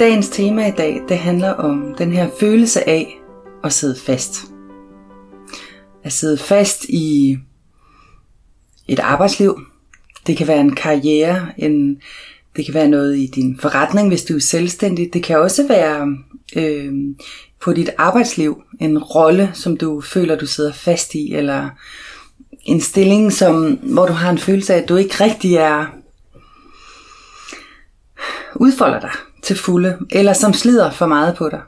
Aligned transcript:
Dagens 0.00 0.28
tema 0.28 0.68
i 0.68 0.70
dag, 0.70 1.02
det 1.08 1.18
handler 1.18 1.50
om 1.50 1.94
den 1.98 2.12
her 2.12 2.28
følelse 2.40 2.88
af 2.88 3.20
at 3.64 3.72
sidde 3.72 4.00
fast. 4.00 4.44
At 6.04 6.12
sidde 6.12 6.38
fast 6.38 6.84
i 6.84 7.38
et 8.88 8.98
arbejdsliv. 8.98 9.60
Det 10.26 10.36
kan 10.36 10.46
være 10.46 10.60
en 10.60 10.74
karriere, 10.74 11.52
en, 11.58 12.00
det 12.56 12.64
kan 12.64 12.74
være 12.74 12.88
noget 12.88 13.18
i 13.18 13.26
din 13.26 13.58
forretning, 13.58 14.08
hvis 14.08 14.24
du 14.24 14.36
er 14.36 14.40
selvstændig. 14.40 15.12
Det 15.12 15.22
kan 15.22 15.38
også 15.38 15.68
være 15.68 16.16
øh, 16.56 16.92
på 17.60 17.72
dit 17.72 17.90
arbejdsliv, 17.98 18.62
en 18.80 18.98
rolle, 18.98 19.50
som 19.54 19.76
du 19.76 20.00
føler, 20.00 20.38
du 20.38 20.46
sidder 20.46 20.72
fast 20.72 21.14
i, 21.14 21.34
eller 21.34 21.70
en 22.62 22.80
stilling, 22.80 23.32
som, 23.32 23.72
hvor 23.72 24.06
du 24.06 24.12
har 24.12 24.30
en 24.30 24.38
følelse 24.38 24.74
af, 24.74 24.78
at 24.78 24.88
du 24.88 24.96
ikke 24.96 25.24
rigtig 25.24 25.54
er 25.54 25.86
udfolder 28.54 29.00
dig 29.00 29.10
til 29.50 29.58
fulde, 29.58 29.98
eller 30.10 30.32
som 30.32 30.52
slider 30.52 30.90
for 30.90 31.06
meget 31.06 31.36
på 31.36 31.48
dig. 31.48 31.60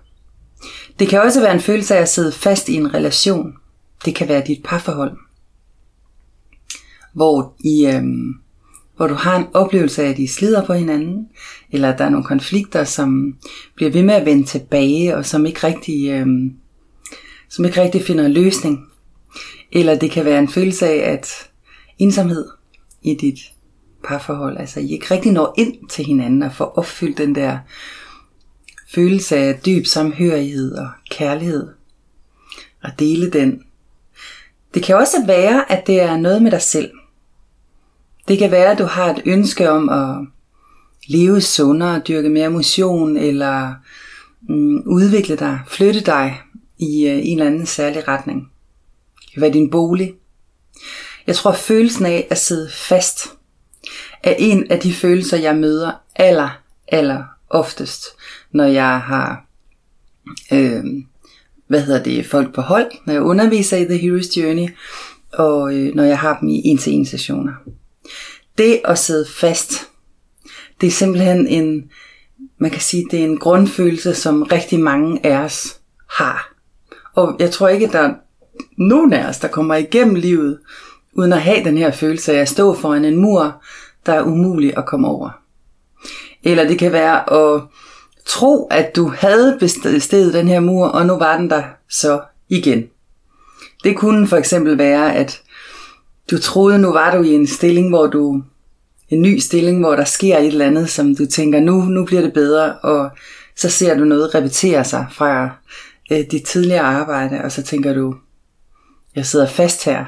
Det 0.98 1.08
kan 1.08 1.22
også 1.22 1.40
være 1.40 1.54
en 1.54 1.60
følelse 1.60 1.96
af 1.96 2.02
at 2.02 2.08
sidde 2.08 2.32
fast 2.32 2.68
i 2.68 2.74
en 2.74 2.94
relation. 2.94 3.54
Det 4.04 4.14
kan 4.14 4.28
være 4.28 4.42
dit 4.46 4.62
parforhold. 4.64 5.16
Hvor, 7.12 7.54
I, 7.64 7.86
øhm, 7.86 8.34
hvor 8.96 9.06
du 9.06 9.14
har 9.14 9.36
en 9.36 9.46
oplevelse 9.54 10.02
af, 10.02 10.08
at 10.08 10.18
I 10.18 10.26
slider 10.26 10.66
på 10.66 10.72
hinanden, 10.72 11.28
eller 11.70 11.92
at 11.92 11.98
der 11.98 12.04
er 12.04 12.08
nogle 12.08 12.24
konflikter, 12.24 12.84
som 12.84 13.36
bliver 13.74 13.90
ved 13.90 14.02
med 14.02 14.14
at 14.14 14.26
vende 14.26 14.46
tilbage, 14.46 15.16
og 15.16 15.26
som 15.26 15.46
ikke 15.46 15.66
rigtig, 15.66 16.10
øhm, 16.10 16.54
som 17.48 17.64
ikke 17.64 17.82
rigtig 17.82 18.02
finder 18.04 18.26
en 18.26 18.32
løsning. 18.32 18.86
Eller 19.72 19.94
det 19.94 20.10
kan 20.10 20.24
være 20.24 20.38
en 20.38 20.48
følelse 20.48 20.86
af, 20.86 21.12
at 21.12 21.28
ensomhed 21.98 22.48
i 23.02 23.14
dit 23.14 23.38
parforhold, 24.04 24.58
altså 24.58 24.80
I 24.80 24.92
ikke 24.92 25.14
rigtig 25.14 25.32
når 25.32 25.54
ind 25.58 25.88
til 25.88 26.04
hinanden 26.04 26.42
og 26.42 26.52
får 26.52 26.78
opfyldt 26.78 27.18
den 27.18 27.34
der 27.34 27.58
følelse 28.94 29.36
af 29.36 29.60
dyb 29.66 29.86
samhørighed 29.86 30.72
og 30.72 30.88
kærlighed. 31.10 31.68
Og 32.82 32.90
dele 32.98 33.30
den. 33.30 33.62
Det 34.74 34.82
kan 34.82 34.96
også 34.96 35.26
være, 35.26 35.72
at 35.72 35.86
det 35.86 36.00
er 36.00 36.16
noget 36.16 36.42
med 36.42 36.50
dig 36.50 36.62
selv. 36.62 36.90
Det 38.28 38.38
kan 38.38 38.50
være, 38.50 38.72
at 38.72 38.78
du 38.78 38.84
har 38.84 39.14
et 39.14 39.22
ønske 39.26 39.70
om 39.70 39.88
at 39.88 40.26
leve 41.08 41.40
sundere, 41.40 42.02
dyrke 42.08 42.28
mere 42.28 42.50
motion, 42.50 43.16
eller 43.16 43.74
mm, 44.48 44.82
udvikle 44.86 45.36
dig, 45.36 45.60
flytte 45.68 46.00
dig 46.00 46.40
i 46.78 47.06
øh, 47.06 47.26
en 47.26 47.38
eller 47.38 47.50
anden 47.50 47.66
særlig 47.66 48.08
retning. 48.08 48.50
Det 49.20 49.32
kan 49.32 49.42
være 49.42 49.52
din 49.52 49.70
bolig. 49.70 50.14
Jeg 51.26 51.36
tror, 51.36 51.52
følelsen 51.52 52.06
af 52.06 52.26
at 52.30 52.38
sidde 52.38 52.70
fast 52.70 53.28
er 54.22 54.34
en 54.38 54.70
af 54.70 54.80
de 54.80 54.94
følelser, 54.94 55.36
jeg 55.36 55.56
møder 55.56 55.92
aller, 56.16 56.60
aller 56.88 57.24
oftest, 57.50 58.04
når 58.52 58.64
jeg 58.64 59.00
har, 59.00 59.46
øh, 60.52 60.84
hvad 61.66 61.82
hedder 61.82 62.02
det, 62.02 62.26
folk 62.26 62.54
på 62.54 62.60
hold, 62.60 62.90
når 63.06 63.12
jeg 63.12 63.22
underviser 63.22 63.76
i 63.76 63.84
The 63.84 63.98
Hero's 63.98 64.40
Journey, 64.40 64.68
og 65.32 65.74
øh, 65.74 65.94
når 65.94 66.04
jeg 66.04 66.18
har 66.18 66.38
dem 66.38 66.48
i 66.48 66.62
en-til-en 66.64 67.06
sessioner. 67.06 67.52
Det 68.58 68.80
at 68.84 68.98
sidde 68.98 69.26
fast, 69.26 69.72
det 70.80 70.86
er 70.86 70.90
simpelthen 70.90 71.46
en, 71.46 71.90
man 72.58 72.70
kan 72.70 72.80
sige, 72.80 73.06
det 73.10 73.20
er 73.20 73.24
en 73.24 73.38
grundfølelse, 73.38 74.14
som 74.14 74.42
rigtig 74.42 74.80
mange 74.80 75.26
af 75.26 75.38
os 75.38 75.80
har. 76.10 76.54
Og 77.14 77.36
jeg 77.38 77.50
tror 77.50 77.68
ikke, 77.68 77.86
at 77.86 77.92
der 77.92 77.98
er 77.98 78.14
nogen 78.78 79.12
af 79.12 79.28
os, 79.28 79.38
der 79.38 79.48
kommer 79.48 79.74
igennem 79.74 80.14
livet, 80.14 80.58
uden 81.12 81.32
at 81.32 81.42
have 81.42 81.64
den 81.64 81.78
her 81.78 81.90
følelse 81.90 82.32
af 82.32 82.40
at 82.40 82.48
stå 82.48 82.74
foran 82.74 83.04
en 83.04 83.16
mur, 83.16 83.62
der 84.06 84.12
er 84.12 84.22
umulig 84.22 84.78
at 84.78 84.86
komme 84.86 85.08
over. 85.08 85.30
Eller 86.42 86.68
det 86.68 86.78
kan 86.78 86.92
være 86.92 87.32
at 87.32 87.62
tro, 88.26 88.66
at 88.70 88.96
du 88.96 89.08
havde 89.08 89.58
bestedet 89.60 90.34
den 90.34 90.48
her 90.48 90.60
mur, 90.60 90.86
og 90.86 91.06
nu 91.06 91.14
var 91.14 91.38
den 91.38 91.50
der 91.50 91.62
så 91.88 92.20
igen. 92.48 92.84
Det 93.84 93.96
kunne 93.96 94.26
for 94.26 94.36
eksempel 94.36 94.78
være, 94.78 95.14
at 95.14 95.42
du 96.30 96.38
troede, 96.38 96.78
nu 96.78 96.92
var 96.92 97.16
du 97.16 97.22
i 97.22 97.30
en 97.30 97.46
stilling, 97.46 97.88
hvor 97.88 98.06
du 98.06 98.42
en 99.08 99.22
ny 99.22 99.38
stilling, 99.38 99.80
hvor 99.80 99.96
der 99.96 100.04
sker 100.04 100.38
et 100.38 100.46
eller 100.46 100.66
andet, 100.66 100.90
som 100.90 101.16
du 101.16 101.26
tænker, 101.26 101.60
nu, 101.60 101.82
nu 101.82 102.04
bliver 102.04 102.22
det 102.22 102.32
bedre, 102.32 102.72
og 102.72 103.10
så 103.56 103.70
ser 103.70 103.98
du 103.98 104.04
noget 104.04 104.34
repetere 104.34 104.84
sig 104.84 105.06
fra 105.10 105.50
øh, 106.12 106.24
dit 106.30 106.44
tidligere 106.44 106.82
arbejde, 106.82 107.40
og 107.44 107.52
så 107.52 107.62
tænker 107.62 107.94
du, 107.94 108.14
jeg 109.16 109.26
sidder 109.26 109.46
fast 109.46 109.84
her. 109.84 110.04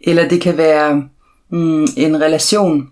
Eller 0.00 0.28
det 0.28 0.40
kan 0.40 0.56
være 0.56 1.08
mm, 1.50 1.86
en 1.96 2.20
relation, 2.20 2.90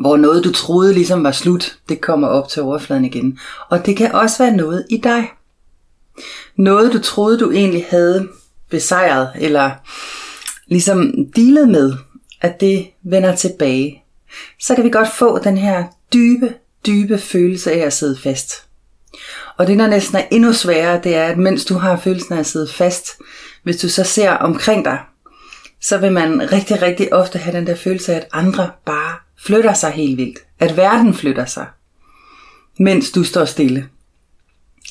hvor 0.00 0.16
noget 0.16 0.44
du 0.44 0.52
troede 0.52 0.94
ligesom 0.94 1.24
var 1.24 1.32
slut, 1.32 1.78
det 1.88 2.00
kommer 2.00 2.28
op 2.28 2.48
til 2.48 2.62
overfladen 2.62 3.04
igen. 3.04 3.38
Og 3.70 3.86
det 3.86 3.96
kan 3.96 4.12
også 4.12 4.42
være 4.42 4.56
noget 4.56 4.86
i 4.90 4.96
dig. 4.96 5.30
Noget 6.56 6.92
du 6.92 6.98
troede 6.98 7.38
du 7.38 7.50
egentlig 7.50 7.86
havde 7.88 8.28
besejret, 8.70 9.30
eller 9.38 9.70
ligesom 10.66 11.12
dealet 11.36 11.68
med, 11.68 11.92
at 12.40 12.60
det 12.60 12.86
vender 13.04 13.36
tilbage. 13.36 14.02
Så 14.60 14.74
kan 14.74 14.84
vi 14.84 14.90
godt 14.90 15.08
få 15.18 15.38
den 15.38 15.58
her 15.58 15.84
dybe, 16.12 16.54
dybe 16.86 17.18
følelse 17.18 17.72
af 17.72 17.78
at 17.78 17.92
sidde 17.92 18.16
fast. 18.16 18.52
Og 19.56 19.66
det, 19.66 19.78
der 19.78 19.86
næsten 19.86 20.16
er 20.16 20.24
endnu 20.30 20.52
sværere, 20.52 21.00
det 21.04 21.14
er, 21.14 21.24
at 21.24 21.38
mens 21.38 21.64
du 21.64 21.74
har 21.74 21.96
følelsen 21.96 22.34
af 22.34 22.38
at 22.38 22.46
sidde 22.46 22.68
fast, 22.68 23.10
hvis 23.62 23.76
du 23.76 23.88
så 23.88 24.04
ser 24.04 24.30
omkring 24.30 24.84
dig, 24.84 24.98
så 25.80 25.98
vil 25.98 26.12
man 26.12 26.52
rigtig, 26.52 26.82
rigtig 26.82 27.12
ofte 27.12 27.38
have 27.38 27.56
den 27.56 27.66
der 27.66 27.74
følelse 27.76 28.12
af, 28.12 28.16
at 28.16 28.28
andre 28.32 28.70
bare 28.86 29.23
flytter 29.38 29.74
sig 29.74 29.90
helt 29.90 30.18
vildt. 30.18 30.38
At 30.58 30.76
verden 30.76 31.14
flytter 31.14 31.44
sig, 31.44 31.66
mens 32.78 33.10
du 33.10 33.24
står 33.24 33.44
stille. 33.44 33.88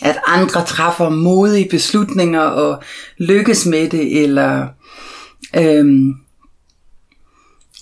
At 0.02 0.20
andre 0.26 0.66
træffer 0.66 1.09
modige 1.09 1.70
beslutninger 1.70 2.42
og 2.42 2.84
lykkes 3.18 3.66
med 3.66 3.90
det, 3.90 4.24
eller 4.24 4.68
øhm, 5.56 6.14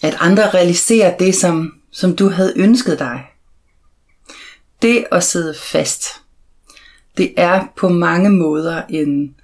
at 0.04 0.18
andre 0.20 0.50
realiserer 0.50 1.18
det, 1.18 1.36
som, 1.36 1.74
som 1.92 2.16
du 2.16 2.30
havde 2.30 2.54
ønsket 2.56 3.00
dig. 3.00 3.26
Det 4.82 5.06
at 5.12 5.24
sidde 5.24 5.56
fast, 5.60 6.06
det 7.18 7.34
er 7.38 7.68
på 7.78 7.90
mange 7.90 8.30
måder 8.30 8.82
en 8.90 9.36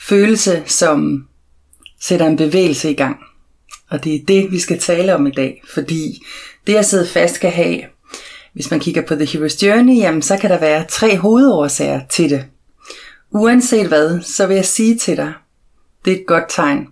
følelse, 0.00 0.62
som 0.66 1.28
sætter 2.00 2.26
en 2.26 2.36
bevægelse 2.36 2.90
i 2.90 2.94
gang. 2.94 3.27
Og 3.88 4.04
det 4.04 4.14
er 4.14 4.24
det, 4.28 4.52
vi 4.52 4.58
skal 4.58 4.78
tale 4.78 5.14
om 5.14 5.26
i 5.26 5.30
dag, 5.30 5.62
fordi 5.74 6.26
det 6.66 6.76
at 6.76 6.86
sidde 6.86 7.06
fast 7.06 7.40
kan 7.40 7.52
have, 7.52 7.82
hvis 8.52 8.70
man 8.70 8.80
kigger 8.80 9.02
på 9.02 9.14
The 9.14 9.24
Hero's 9.24 9.66
Journey, 9.66 9.96
jamen 9.96 10.22
så 10.22 10.36
kan 10.36 10.50
der 10.50 10.60
være 10.60 10.84
tre 10.88 11.16
hovedårsager 11.16 12.00
til 12.10 12.30
det. 12.30 12.46
Uanset 13.30 13.88
hvad, 13.88 14.22
så 14.22 14.46
vil 14.46 14.54
jeg 14.54 14.64
sige 14.64 14.98
til 14.98 15.16
dig, 15.16 15.32
det 16.04 16.12
er 16.12 16.16
et 16.16 16.26
godt 16.26 16.44
tegn. 16.48 16.88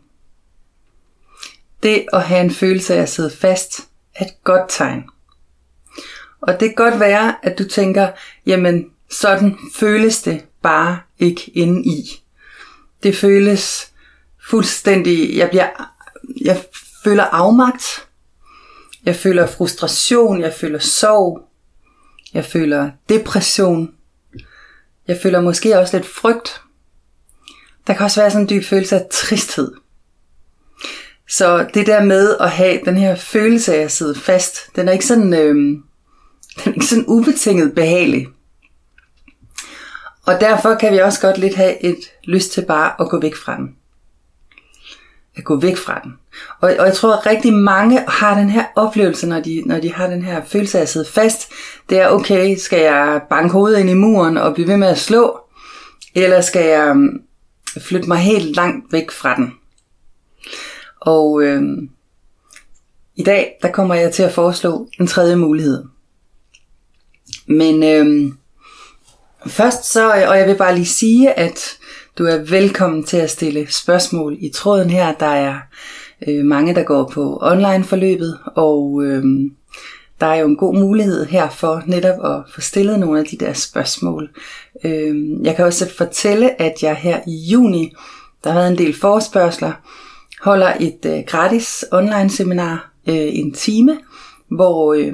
Det 1.83 2.07
at 2.13 2.23
have 2.23 2.41
en 2.41 2.51
følelse 2.51 2.95
af 2.95 3.03
at 3.03 3.09
sidde 3.09 3.31
fast 3.31 3.81
er 4.15 4.25
et 4.25 4.45
godt 4.45 4.63
tegn. 4.69 5.05
Og 6.41 6.61
det 6.61 6.69
kan 6.69 6.75
godt 6.75 7.01
være, 7.01 7.35
at 7.43 7.59
du 7.59 7.69
tænker, 7.69 8.09
jamen 8.47 8.91
sådan 9.11 9.59
føles 9.75 10.23
det 10.23 10.45
bare 10.63 10.99
ikke 11.19 11.51
inde 11.55 11.85
i. 11.85 12.23
Det 13.03 13.17
føles 13.17 13.93
fuldstændig, 14.51 15.37
jeg 15.37 15.51
bliver, 15.51 15.69
jeg 16.41 16.63
føler 17.07 17.25
afmagt, 17.25 18.09
jeg 19.05 19.17
føler 19.17 19.47
frustration, 19.47 20.41
jeg 20.41 20.55
føler 20.55 20.79
sorg, 20.79 21.49
jeg 22.35 22.45
føler 22.45 22.91
depression, 23.09 23.95
jeg 25.09 25.19
føler 25.23 25.41
måske 25.41 25.79
også 25.79 25.97
lidt 25.97 26.09
frygt. 26.09 26.61
Der 27.87 27.95
kan 27.95 28.05
også 28.05 28.21
være 28.21 28.31
sådan 28.31 28.43
en 28.43 28.49
dyb 28.49 28.65
følelse 28.65 28.97
af 28.97 29.07
tristhed. 29.13 29.73
Så 31.29 31.67
det 31.75 31.87
der 31.87 32.05
med 32.05 32.37
at 32.41 32.51
have 32.51 32.81
den 32.85 32.97
her 32.97 33.17
følelse 33.17 33.75
af 33.75 33.83
at 33.83 33.93
sidde 33.93 34.15
fast, 34.15 34.77
den 34.77 34.89
er 34.89 34.93
ikke 34.93 35.07
sådan, 35.07 35.35
øh, 35.35 35.55
den 36.65 36.73
er 36.73 36.73
ikke 36.73 36.87
sådan 36.87 37.05
ubetinget 37.07 37.75
behagelig. 37.75 38.29
Og 40.23 40.41
derfor 40.41 40.75
kan 40.75 40.93
vi 40.93 40.99
også 40.99 41.21
godt 41.21 41.39
lidt 41.39 41.55
have 41.55 41.85
et 41.85 41.99
lyst 42.25 42.53
til 42.53 42.65
bare 42.65 43.01
at 43.01 43.09
gå 43.09 43.21
væk 43.21 43.37
fra 43.37 43.57
den 43.57 43.77
at 45.37 45.45
gå 45.45 45.61
væk 45.61 45.77
fra 45.77 46.01
den. 46.05 46.13
Og, 46.61 46.75
og 46.79 46.87
jeg 46.87 46.95
tror, 46.95 47.17
at 47.17 47.27
rigtig 47.27 47.53
mange 47.53 48.01
har 48.09 48.39
den 48.39 48.51
her 48.51 48.65
oplevelse, 48.77 49.27
når 49.27 49.41
de, 49.41 49.63
når 49.67 49.79
de 49.81 49.93
har 49.93 50.07
den 50.07 50.23
her 50.23 50.45
følelse 50.45 50.79
af 50.79 50.83
at 50.83 50.89
sidde 50.89 51.07
fast. 51.07 51.49
Det 51.91 51.99
er, 51.99 52.09
okay, 52.09 52.57
skal 52.57 52.81
jeg 52.81 53.21
banke 53.31 53.53
hovedet 53.53 53.79
ind 53.79 53.91
i 53.91 53.95
muren 53.95 54.37
og 54.37 54.55
blive 54.55 54.69
ved 54.69 54.77
med 54.77 54.89
at 54.89 54.99
slå? 54.99 55.41
Eller 56.15 56.41
skal 56.41 56.65
jeg 56.67 56.97
mm, 56.97 57.23
flytte 57.81 58.09
mig 58.09 58.19
helt 58.19 58.57
langt 58.57 58.93
væk 58.93 59.11
fra 59.11 59.37
den? 59.37 59.53
Og 61.01 61.43
øh, 61.43 61.63
i 63.17 63.23
dag, 63.23 63.59
der 63.63 63.73
kommer 63.73 63.95
jeg 63.95 64.13
til 64.13 64.23
at 64.23 64.33
foreslå 64.33 64.89
en 65.01 65.07
tredje 65.07 65.37
mulighed. 65.37 65.85
Men 67.47 67.83
øh, 67.83 68.33
først 69.47 69.93
så, 69.93 70.11
og 70.11 70.39
jeg 70.39 70.49
vil 70.49 70.57
bare 70.57 70.75
lige 70.75 70.87
sige, 70.87 71.39
at 71.39 71.77
du 72.19 72.25
er 72.25 72.39
velkommen 72.39 73.05
til 73.05 73.17
at 73.17 73.31
stille 73.31 73.67
spørgsmål 73.71 74.37
i 74.41 74.49
tråden 74.49 74.91
her. 74.91 75.13
Der 75.13 75.27
er 75.27 75.59
øh, 76.29 76.45
mange, 76.45 76.75
der 76.75 76.83
går 76.83 77.11
på 77.15 77.39
online-forløbet, 77.43 78.39
og 78.45 79.03
øh, 79.05 79.25
der 80.21 80.27
er 80.27 80.35
jo 80.35 80.47
en 80.47 80.57
god 80.57 80.75
mulighed 80.75 81.27
her 81.27 81.49
for 81.49 81.83
netop 81.87 82.25
at 82.25 82.53
få 82.55 82.61
stillet 82.61 82.99
nogle 83.01 83.19
af 83.19 83.25
de 83.25 83.37
der 83.37 83.53
spørgsmål. 83.53 84.31
Øh, 84.85 85.17
jeg 85.43 85.57
kan 85.57 85.65
også 85.65 85.95
fortælle, 85.97 86.63
at 86.63 86.83
jeg 86.83 86.97
her 86.97 87.21
i 87.27 87.37
juni, 87.53 87.93
der 88.45 88.51
har 88.51 88.59
været 88.59 88.73
en 88.73 88.79
del 88.79 88.95
forespørgseler, 88.95 89.73
holder 90.41 90.73
et 90.81 91.07
øh, 91.07 91.23
gratis 91.27 91.85
online 91.93 92.31
seminar 92.31 92.93
øh, 93.09 93.15
en 93.17 93.53
time, 93.53 93.99
hvor 94.49 94.95
øh, 94.95 95.13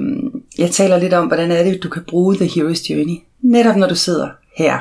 jeg 0.57 0.71
taler 0.71 0.97
lidt 0.97 1.13
om, 1.13 1.27
hvordan 1.27 1.51
er 1.51 1.63
det, 1.63 1.83
du 1.83 1.89
kan 1.89 2.03
bruge 2.07 2.35
The 2.35 2.45
Hero's 2.45 2.93
Journey, 2.93 3.15
netop 3.41 3.75
når 3.75 3.87
du 3.87 3.95
sidder 3.95 4.29
her. 4.57 4.79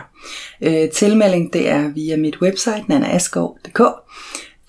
Øh, 0.62 0.90
tilmelding 0.90 1.52
det 1.52 1.68
er 1.68 1.88
via 1.88 2.16
mit 2.16 2.40
website 2.42 2.84
nanaaskov.dk 2.88 3.80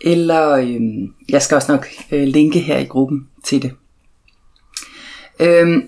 eller 0.04 0.52
øh, 0.52 0.82
jeg 1.30 1.42
skal 1.42 1.56
også 1.56 1.72
nok 1.72 1.88
øh, 2.12 2.24
linke 2.24 2.60
her 2.60 2.78
i 2.78 2.86
gruppen 2.86 3.28
til 3.44 3.62
det. 3.62 3.72
Øh, 5.40 5.84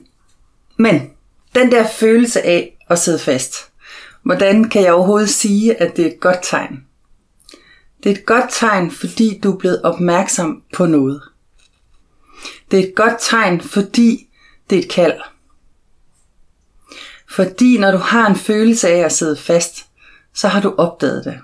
men 0.77 1.09
den 1.55 1.71
der 1.71 1.87
følelse 1.87 2.41
af 2.41 2.77
at 2.89 2.99
sidde 2.99 3.19
fast, 3.19 3.55
hvordan 4.23 4.69
kan 4.69 4.83
jeg 4.83 4.93
overhovedet 4.93 5.29
sige, 5.29 5.81
at 5.81 5.97
det 5.97 6.05
er 6.05 6.09
et 6.09 6.19
godt 6.19 6.39
tegn? 6.43 6.83
Det 8.03 8.11
er 8.11 8.15
et 8.15 8.25
godt 8.25 8.45
tegn, 8.49 8.91
fordi 8.91 9.39
du 9.43 9.53
er 9.53 9.57
blevet 9.57 9.81
opmærksom 9.81 10.63
på 10.73 10.85
noget. 10.85 11.21
Det 12.71 12.79
er 12.79 12.87
et 12.87 12.95
godt 12.95 13.15
tegn, 13.19 13.61
fordi 13.61 14.27
det 14.69 14.77
er 14.77 14.83
et 14.83 14.89
kald. 14.89 15.21
Fordi 17.29 17.77
når 17.77 17.91
du 17.91 17.97
har 17.97 18.29
en 18.29 18.35
følelse 18.35 18.89
af 18.89 18.97
at 18.97 19.11
sidde 19.11 19.35
fast, 19.35 19.85
så 20.33 20.47
har 20.47 20.61
du 20.61 20.75
opdaget 20.77 21.25
det. 21.25 21.39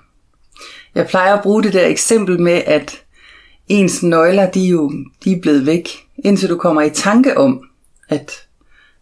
Jeg 0.94 1.06
plejer 1.06 1.34
at 1.34 1.42
bruge 1.42 1.62
det 1.62 1.72
der 1.72 1.86
eksempel 1.86 2.40
med, 2.40 2.62
at 2.66 3.02
ens 3.68 4.02
nøgler, 4.02 4.50
de 4.50 4.66
er 4.66 4.70
jo 4.70 4.92
de 5.24 5.32
er 5.32 5.40
blevet 5.40 5.66
væk, 5.66 5.88
indtil 6.24 6.48
du 6.48 6.58
kommer 6.58 6.82
i 6.82 6.90
tanke 6.90 7.38
om, 7.38 7.68
at 8.08 8.32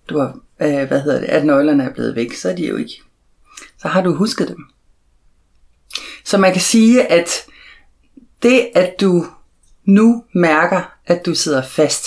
du 0.08 0.18
har, 0.18 0.38
øh, 0.60 0.88
hvad 0.88 1.00
hedder 1.00 1.20
det, 1.20 1.26
at 1.26 1.44
nøglerne 1.44 1.84
er 1.84 1.92
blevet 1.92 2.16
væk, 2.16 2.34
så 2.34 2.50
er 2.50 2.56
de 2.56 2.66
jo 2.66 2.76
ikke. 2.76 3.02
Så 3.78 3.88
har 3.88 4.02
du 4.02 4.14
husket 4.14 4.48
dem. 4.48 4.66
Så 6.24 6.38
man 6.38 6.52
kan 6.52 6.62
sige, 6.62 7.06
at 7.06 7.30
det, 8.42 8.68
at 8.74 8.94
du 9.00 9.26
nu 9.84 10.24
mærker, 10.34 10.82
at 11.06 11.26
du 11.26 11.34
sidder 11.34 11.62
fast, 11.62 12.04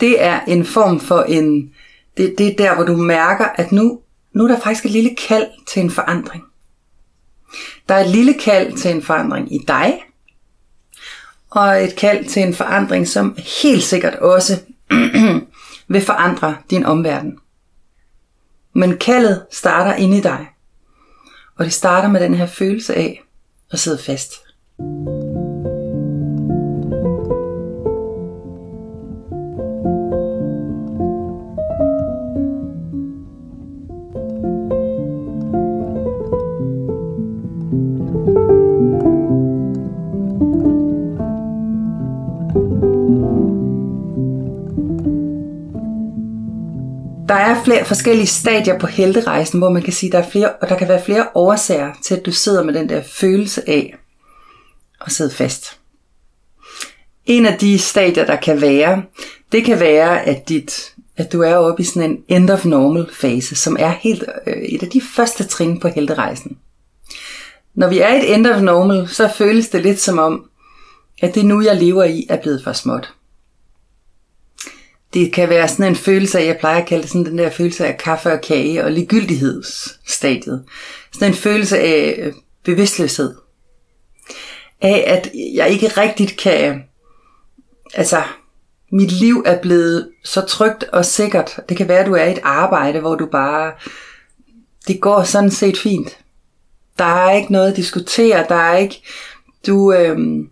det 0.00 0.22
er 0.22 0.40
en 0.40 0.64
form 0.64 1.00
for 1.00 1.22
en, 1.22 1.74
det, 2.18 2.38
det 2.38 2.46
er 2.46 2.56
der, 2.56 2.74
hvor 2.74 2.84
du 2.84 2.96
mærker, 2.96 3.44
at 3.54 3.72
nu, 3.72 4.00
nu 4.32 4.44
er 4.44 4.48
der 4.48 4.60
faktisk 4.60 4.84
et 4.84 4.90
lille 4.90 5.16
kald 5.28 5.46
til 5.66 5.82
en 5.82 5.90
forandring. 5.90 6.44
Der 7.88 7.94
er 7.94 8.04
et 8.04 8.10
lille 8.10 8.34
kald 8.34 8.72
til 8.72 8.90
en 8.90 9.02
forandring 9.02 9.54
i 9.54 9.58
dig, 9.68 10.02
og 11.50 11.84
et 11.84 11.96
kald 11.96 12.24
til 12.24 12.42
en 12.42 12.54
forandring, 12.54 13.08
som 13.08 13.36
helt 13.62 13.82
sikkert 13.82 14.14
også 14.14 14.60
vil 15.88 16.00
forandre 16.00 16.56
din 16.70 16.84
omverden. 16.84 17.38
Men 18.72 18.98
kaldet 18.98 19.46
starter 19.50 19.94
inde 19.94 20.18
i 20.18 20.20
dig, 20.20 20.46
og 21.56 21.64
det 21.64 21.72
starter 21.72 22.08
med 22.08 22.20
den 22.20 22.34
her 22.34 22.46
følelse 22.46 22.94
af 22.94 23.22
at 23.70 23.78
sidde 23.78 23.98
fast. 23.98 24.32
Der 47.28 47.34
er 47.34 47.64
flere 47.64 47.84
forskellige 47.84 48.26
stadier 48.26 48.78
på 48.78 48.86
helterejsen, 48.86 49.58
hvor 49.58 49.70
man 49.70 49.82
kan 49.82 49.92
sige, 49.92 50.12
der, 50.12 50.18
er 50.18 50.30
flere, 50.30 50.52
og 50.52 50.68
der 50.68 50.76
kan 50.76 50.88
være 50.88 51.04
flere 51.04 51.26
årsager 51.34 51.92
til, 52.02 52.14
at 52.14 52.26
du 52.26 52.32
sidder 52.32 52.62
med 52.64 52.74
den 52.74 52.88
der 52.88 53.02
følelse 53.02 53.68
af 53.68 53.96
at 55.06 55.12
sidde 55.12 55.30
fast. 55.30 55.78
En 57.26 57.46
af 57.46 57.58
de 57.58 57.78
stadier, 57.78 58.26
der 58.26 58.36
kan 58.36 58.60
være, 58.60 59.02
det 59.52 59.64
kan 59.64 59.80
være, 59.80 60.22
at, 60.22 60.48
dit, 60.48 60.94
at 61.16 61.32
du 61.32 61.42
er 61.42 61.54
oppe 61.54 61.82
i 61.82 61.84
sådan 61.84 62.10
en 62.10 62.24
end 62.28 62.50
of 62.50 62.64
normal 62.64 63.06
fase, 63.12 63.56
som 63.56 63.76
er 63.78 63.90
helt 63.90 64.24
øh, 64.46 64.56
et 64.56 64.82
af 64.82 64.88
de 64.88 65.00
første 65.00 65.44
trin 65.44 65.80
på 65.80 65.88
helterejsen. 65.88 66.58
Når 67.74 67.88
vi 67.88 67.98
er 67.98 68.14
i 68.14 68.18
et 68.18 68.34
end 68.34 68.46
of 68.46 68.62
normal, 68.62 69.08
så 69.08 69.28
føles 69.28 69.68
det 69.68 69.82
lidt 69.82 70.00
som 70.00 70.18
om, 70.18 70.50
at 71.22 71.34
det 71.34 71.44
nu, 71.46 71.62
jeg 71.62 71.76
lever 71.76 72.04
i, 72.04 72.26
er 72.28 72.36
blevet 72.36 72.64
for 72.64 72.72
småt 72.72 73.14
det 75.18 75.32
kan 75.32 75.48
være 75.48 75.68
sådan 75.68 75.86
en 75.86 75.96
følelse 75.96 76.38
af, 76.38 76.46
jeg 76.46 76.56
plejer 76.58 76.80
at 76.80 76.88
kalde 76.88 77.02
det 77.02 77.10
sådan 77.10 77.24
den 77.24 77.38
der 77.38 77.50
følelse 77.50 77.86
af 77.86 77.98
kaffe 77.98 78.32
og 78.32 78.40
kage 78.40 78.84
og 78.84 78.92
ligegyldighedsstadiet. 78.92 80.64
Sådan 81.12 81.28
en 81.28 81.34
følelse 81.34 81.78
af 81.78 82.14
øh, 82.18 82.32
bevidstløshed. 82.64 83.34
Af 84.80 85.04
at 85.06 85.30
jeg 85.54 85.70
ikke 85.70 85.88
rigtigt 85.88 86.36
kan, 86.36 86.84
altså 87.94 88.22
mit 88.92 89.12
liv 89.12 89.42
er 89.46 89.60
blevet 89.60 90.10
så 90.24 90.40
trygt 90.40 90.84
og 90.84 91.04
sikkert. 91.04 91.60
Det 91.68 91.76
kan 91.76 91.88
være, 91.88 91.98
at 91.98 92.06
du 92.06 92.14
er 92.14 92.24
i 92.24 92.32
et 92.32 92.40
arbejde, 92.42 93.00
hvor 93.00 93.14
du 93.14 93.26
bare, 93.26 93.72
det 94.88 95.00
går 95.00 95.22
sådan 95.22 95.50
set 95.50 95.78
fint. 95.78 96.18
Der 96.98 97.04
er 97.04 97.30
ikke 97.30 97.52
noget 97.52 97.70
at 97.70 97.76
diskutere, 97.76 98.46
der 98.48 98.54
er 98.54 98.76
ikke, 98.76 99.02
du, 99.66 99.92
øhm, 99.92 100.50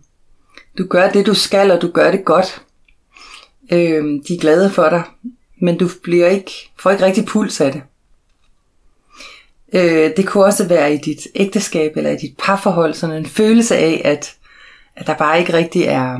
du 0.77 0.87
gør 0.87 1.09
det 1.09 1.25
du 1.25 1.33
skal, 1.33 1.71
og 1.71 1.81
du 1.81 1.91
gør 1.91 2.11
det 2.11 2.25
godt. 2.25 2.61
Øh, 3.71 4.03
de 4.27 4.33
er 4.35 4.39
glade 4.39 4.69
for 4.69 4.89
dig, 4.89 5.03
men 5.61 5.77
du 5.77 5.89
bliver 6.03 6.27
ikke, 6.27 6.51
får 6.79 6.91
ikke 6.91 7.05
rigtig 7.05 7.25
puls 7.25 7.61
af 7.61 7.71
det. 7.71 7.81
Øh, 9.73 10.11
det 10.17 10.27
kunne 10.27 10.45
også 10.45 10.67
være 10.67 10.93
i 10.93 10.97
dit 10.97 11.27
ægteskab 11.35 11.97
eller 11.97 12.09
i 12.09 12.17
dit 12.17 12.35
parforhold, 12.37 12.93
sådan 12.93 13.15
en 13.15 13.25
følelse 13.25 13.77
af, 13.77 14.01
at, 14.05 14.35
at 14.95 15.07
der 15.07 15.13
bare 15.13 15.39
ikke 15.39 15.53
rigtig 15.53 15.83
er... 15.83 16.19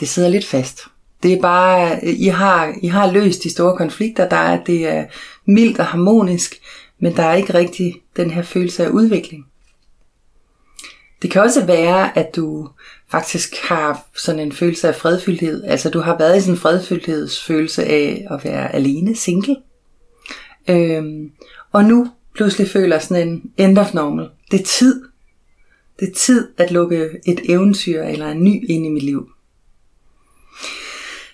Det 0.00 0.08
sidder 0.08 0.28
lidt 0.28 0.46
fast. 0.46 0.84
Det 1.22 1.32
er 1.32 1.40
bare, 1.40 2.04
I 2.04 2.26
har, 2.26 2.74
I 2.82 2.86
har 2.86 3.12
løst 3.12 3.42
de 3.42 3.50
store 3.50 3.76
konflikter, 3.76 4.28
der 4.28 4.36
er, 4.36 4.64
det 4.64 4.86
er 4.86 5.06
mildt 5.46 5.78
og 5.78 5.86
harmonisk, 5.86 6.60
men 6.98 7.16
der 7.16 7.22
er 7.22 7.34
ikke 7.34 7.54
rigtig 7.54 8.02
den 8.16 8.30
her 8.30 8.42
følelse 8.42 8.84
af 8.84 8.88
udvikling. 8.88 9.46
Det 11.22 11.30
kan 11.30 11.42
også 11.42 11.66
være, 11.66 12.18
at 12.18 12.36
du 12.36 12.68
faktisk 13.12 13.56
har 13.68 14.06
sådan 14.16 14.40
en 14.40 14.52
følelse 14.52 14.88
af 14.88 14.94
fredfyldthed. 14.94 15.64
Altså 15.64 15.90
du 15.90 16.00
har 16.00 16.18
været 16.18 16.36
i 16.36 16.40
sådan 16.40 16.54
en 16.54 16.60
fredfyldthedsfølelse 16.60 17.84
af 17.84 18.26
at 18.30 18.44
være 18.44 18.74
alene, 18.74 19.16
single. 19.16 19.56
Øhm, 20.68 21.30
og 21.72 21.84
nu 21.84 22.10
pludselig 22.34 22.68
føler 22.68 22.98
sådan 22.98 23.28
en 23.28 23.52
end 23.56 23.78
of 23.78 23.94
normal. 23.94 24.28
Det 24.50 24.60
er 24.60 24.64
tid. 24.64 25.02
Det 26.00 26.08
er 26.08 26.12
tid 26.14 26.48
at 26.58 26.70
lukke 26.70 27.10
et 27.26 27.40
eventyr 27.48 28.02
eller 28.02 28.28
en 28.28 28.44
ny 28.44 28.70
ind 28.70 28.86
i 28.86 28.88
mit 28.88 29.02
liv. 29.02 29.30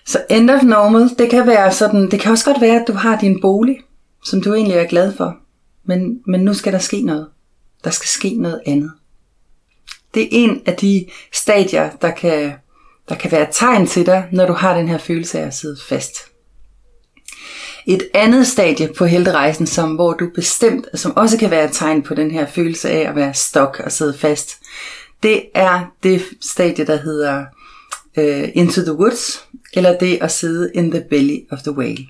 Så 0.05 0.23
end 0.29 0.49
of 0.49 0.63
normal, 0.63 1.09
det 1.19 1.29
kan 1.29 1.47
være 1.47 1.71
sådan, 1.71 2.11
det 2.11 2.19
kan 2.19 2.31
også 2.31 2.45
godt 2.45 2.61
være, 2.61 2.81
at 2.81 2.87
du 2.87 2.93
har 2.93 3.19
din 3.19 3.41
bolig, 3.41 3.79
som 4.25 4.41
du 4.41 4.53
egentlig 4.53 4.77
er 4.77 4.87
glad 4.87 5.13
for. 5.13 5.37
Men, 5.83 6.21
men 6.27 6.41
nu 6.41 6.53
skal 6.53 6.73
der 6.73 6.79
ske 6.79 7.01
noget. 7.01 7.27
Der 7.83 7.89
skal 7.89 8.07
ske 8.07 8.35
noget 8.37 8.61
andet. 8.65 8.91
Det 10.13 10.23
er 10.23 10.27
en 10.31 10.61
af 10.65 10.73
de 10.73 11.05
stadier, 11.33 11.89
der 12.01 12.11
kan, 12.11 12.53
der 13.09 13.15
kan 13.15 13.31
være 13.31 13.41
et 13.41 13.49
tegn 13.51 13.87
til 13.87 14.05
dig, 14.05 14.27
når 14.31 14.45
du 14.45 14.53
har 14.53 14.77
den 14.77 14.87
her 14.87 14.97
følelse 14.97 15.39
af 15.39 15.47
at 15.47 15.53
sidde 15.53 15.77
fast. 15.89 16.17
Et 17.87 18.09
andet 18.13 18.47
stadie 18.47 18.93
på 18.97 19.05
helterejsen, 19.05 19.67
som, 19.67 19.95
hvor 19.95 20.13
du 20.13 20.29
bestemt, 20.35 20.87
som 20.93 21.17
også 21.17 21.37
kan 21.37 21.51
være 21.51 21.65
et 21.65 21.71
tegn 21.73 22.03
på 22.03 22.15
den 22.15 22.31
her 22.31 22.45
følelse 22.47 22.89
af 22.89 23.09
at 23.09 23.15
være 23.15 23.33
stok 23.33 23.81
og 23.85 23.91
sidde 23.91 24.17
fast, 24.17 24.57
det 25.23 25.43
er 25.55 25.85
det 26.03 26.21
stadie, 26.41 26.85
der 26.85 26.97
hedder 26.97 27.45
uh, 28.17 28.49
Into 28.53 28.81
the 28.81 28.93
Woods, 28.93 29.45
eller 29.73 29.97
det 29.97 30.17
at 30.21 30.31
sidde 30.31 30.71
in 30.73 30.91
the 30.91 31.03
belly 31.09 31.37
of 31.51 31.59
the 31.59 31.71
whale. 31.71 32.07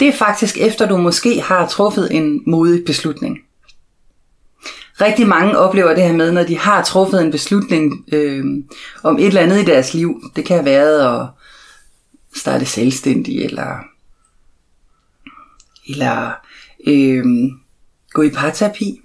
Det 0.00 0.08
er 0.08 0.12
faktisk 0.12 0.58
efter 0.58 0.88
du 0.88 0.96
måske 0.96 1.40
har 1.40 1.68
truffet 1.68 2.14
en 2.14 2.42
modig 2.46 2.84
beslutning 2.84 3.38
rigtig 5.00 5.26
mange 5.26 5.58
oplever 5.58 5.94
det 5.94 6.02
her 6.02 6.12
med, 6.12 6.32
når 6.32 6.42
de 6.42 6.58
har 6.58 6.82
truffet 6.82 7.22
en 7.22 7.30
beslutning 7.30 8.04
øh, 8.12 8.44
om 9.02 9.18
et 9.18 9.26
eller 9.26 9.40
andet 9.40 9.62
i 9.62 9.64
deres 9.64 9.94
liv. 9.94 10.22
Det 10.36 10.44
kan 10.44 10.56
have 10.56 10.64
været 10.64 11.20
at 11.20 11.28
starte 12.34 12.66
selvstændig, 12.66 13.44
eller, 13.44 13.78
eller 15.88 16.32
øh, 16.86 17.24
gå 18.10 18.22
i 18.22 18.30
parterapi 18.30 19.00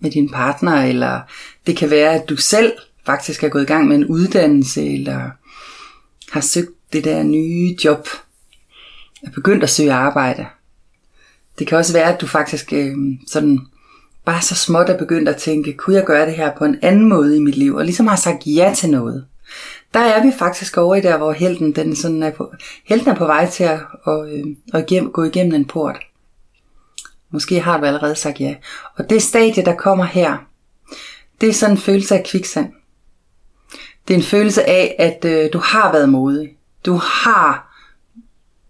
med 0.00 0.10
din 0.10 0.28
partner, 0.28 0.82
eller 0.82 1.20
det 1.66 1.76
kan 1.76 1.90
være, 1.90 2.14
at 2.14 2.28
du 2.28 2.36
selv 2.36 2.72
faktisk 3.06 3.44
er 3.44 3.48
gået 3.48 3.62
i 3.62 3.66
gang 3.66 3.88
med 3.88 3.96
en 3.96 4.06
uddannelse, 4.06 4.86
eller 4.86 5.30
har 6.32 6.40
søgt 6.40 6.70
det 6.92 7.04
der 7.04 7.22
nye 7.22 7.76
job, 7.84 8.08
er 9.22 9.30
begyndt 9.30 9.62
at 9.62 9.70
søge 9.70 9.92
arbejde. 9.92 10.46
Det 11.58 11.66
kan 11.66 11.78
også 11.78 11.92
være, 11.92 12.14
at 12.14 12.20
du 12.20 12.26
faktisk 12.26 12.72
øh, 12.72 12.96
sådan 13.26 13.58
bare 14.30 14.42
så 14.42 14.54
småt 14.54 14.88
er 14.88 14.98
begyndt 14.98 15.28
at 15.28 15.36
tænke, 15.36 15.72
kunne 15.72 15.96
jeg 15.96 16.04
gøre 16.04 16.26
det 16.26 16.34
her 16.34 16.52
på 16.58 16.64
en 16.64 16.78
anden 16.82 17.08
måde 17.08 17.36
i 17.36 17.40
mit 17.40 17.56
liv, 17.56 17.74
og 17.74 17.84
ligesom 17.84 18.06
har 18.06 18.16
sagt 18.16 18.46
ja 18.46 18.72
til 18.76 18.90
noget. 18.90 19.26
Der 19.94 20.00
er 20.00 20.22
vi 20.22 20.32
faktisk 20.38 20.76
over 20.76 20.94
i 20.94 21.00
der, 21.00 21.16
hvor 21.16 21.32
helten, 21.32 21.72
den 21.72 21.96
sådan 21.96 22.22
er, 22.22 22.30
på, 22.30 22.52
helten 22.84 23.08
er 23.10 23.14
på 23.14 23.26
vej 23.26 23.50
til 23.50 23.64
at, 23.64 23.80
og, 24.02 24.32
øh, 24.32 24.44
at 24.74 25.12
gå 25.12 25.24
igennem 25.24 25.54
en 25.54 25.64
port. 25.64 25.96
Måske 27.30 27.60
har 27.60 27.80
du 27.80 27.86
allerede 27.86 28.14
sagt 28.14 28.40
ja. 28.40 28.54
Og 28.96 29.10
det 29.10 29.22
stadie, 29.22 29.64
der 29.64 29.74
kommer 29.74 30.04
her, 30.04 30.36
det 31.40 31.48
er 31.48 31.52
sådan 31.52 31.76
en 31.76 31.82
følelse 31.82 32.14
af 32.14 32.24
kviksand. 32.24 32.72
Det 34.08 34.14
er 34.14 34.18
en 34.18 34.24
følelse 34.24 34.68
af, 34.68 34.96
at 34.98 35.24
øh, 35.24 35.52
du 35.52 35.58
har 35.58 35.92
været 35.92 36.08
modig. 36.08 36.56
Du 36.86 36.94
har, 36.94 37.76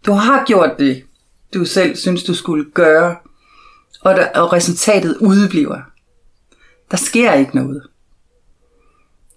du 0.07 0.13
har 0.13 0.45
gjort 0.47 0.79
det, 0.79 1.05
du 1.55 1.65
selv 1.65 1.97
synes, 1.97 2.25
du 2.25 2.35
skulle 2.35 2.71
gøre. 2.71 3.17
Og, 4.01 4.15
der, 4.15 4.27
og 4.27 4.53
resultatet 4.53 5.17
udebliver. 5.17 5.79
Der 6.91 6.97
sker 6.97 7.33
ikke 7.33 7.57
noget. 7.57 7.83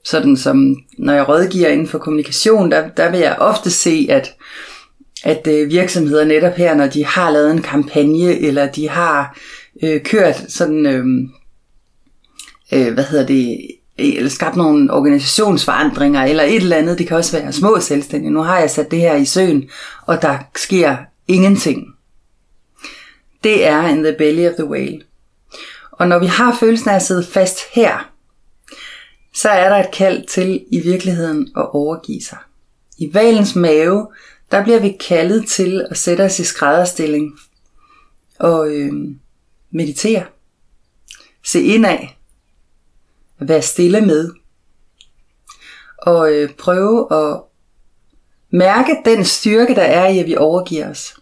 Sådan 0.06 0.38
som, 0.38 0.76
når 0.98 1.14
jeg 1.14 1.30
rådgiver 1.30 1.68
inden 1.68 1.88
for 1.88 1.98
kommunikation, 1.98 2.72
der, 2.72 2.90
der 2.90 3.12
vil 3.12 3.20
jeg 3.20 3.38
ofte 3.40 3.72
se, 3.72 4.08
at, 4.10 4.36
at 5.24 5.48
øh, 5.48 5.70
virksomheder 5.70 6.26
netop 6.26 6.54
her, 6.54 6.76
når 6.76 6.88
de 6.88 7.06
har 7.06 7.32
lavet 7.32 7.52
en 7.52 7.62
kampagne, 7.62 8.40
eller 8.40 8.72
de 8.72 8.90
har 8.90 9.38
øh, 9.84 10.04
kørt 10.04 10.46
sådan, 10.48 10.86
øh, 10.86 11.06
øh, 12.74 12.94
hvad 12.94 13.04
hedder 13.04 13.26
det, 13.26 13.68
eller 13.98 14.30
skabt 14.30 14.56
nogle 14.56 14.94
organisationsforandringer, 14.94 16.24
eller 16.24 16.44
et 16.44 16.56
eller 16.56 16.76
andet. 16.76 16.98
Det 16.98 17.08
kan 17.08 17.18
også 17.18 17.40
være 17.40 17.54
små 17.54 17.80
selvstændige. 17.80 18.32
Nu 18.32 18.42
har 18.42 18.60
jeg 18.60 18.70
sat 18.70 18.92
det 18.92 19.00
her 19.00 19.16
i 19.16 19.26
søen, 19.26 19.70
og 20.06 20.22
der 20.22 20.38
sker 20.56 20.98
ingenting. 21.28 21.93
Det 23.44 23.66
er 23.66 23.88
in 23.88 24.04
the 24.04 24.16
belly 24.18 24.48
of 24.48 24.54
the 24.54 24.66
whale. 24.66 25.02
Og 25.92 26.08
når 26.08 26.20
vi 26.20 26.26
har 26.26 26.58
følelsen 26.60 26.90
af 26.90 26.96
at 26.96 27.02
sidde 27.02 27.24
fast 27.24 27.60
her, 27.72 28.12
så 29.34 29.50
er 29.50 29.70
der 29.70 29.76
et 29.76 29.94
kald 29.94 30.28
til 30.28 30.66
i 30.72 30.80
virkeligheden 30.80 31.52
at 31.58 31.70
overgive 31.74 32.22
sig. 32.22 32.38
I 32.98 33.14
valens 33.14 33.56
mave, 33.56 34.08
der 34.52 34.64
bliver 34.64 34.80
vi 34.80 34.98
kaldet 35.08 35.48
til 35.48 35.86
at 35.90 35.98
sætte 35.98 36.22
os 36.22 36.40
i 36.40 36.44
skrædderstilling 36.44 37.40
og 38.40 38.70
øh, 38.76 38.94
meditere. 39.72 40.26
Se 41.44 41.62
indad 41.62 42.08
være 43.40 43.62
stille 43.62 44.02
med. 44.02 44.32
Og 45.98 46.34
øh, 46.34 46.54
prøve 46.54 47.14
at 47.14 47.42
mærke 48.50 48.98
den 49.06 49.26
styrke, 49.26 49.76
der 49.76 49.82
er 49.82 50.08
i, 50.08 50.20
at 50.20 50.26
vi 50.26 50.36
overgiver 50.36 50.90
os. 50.90 51.16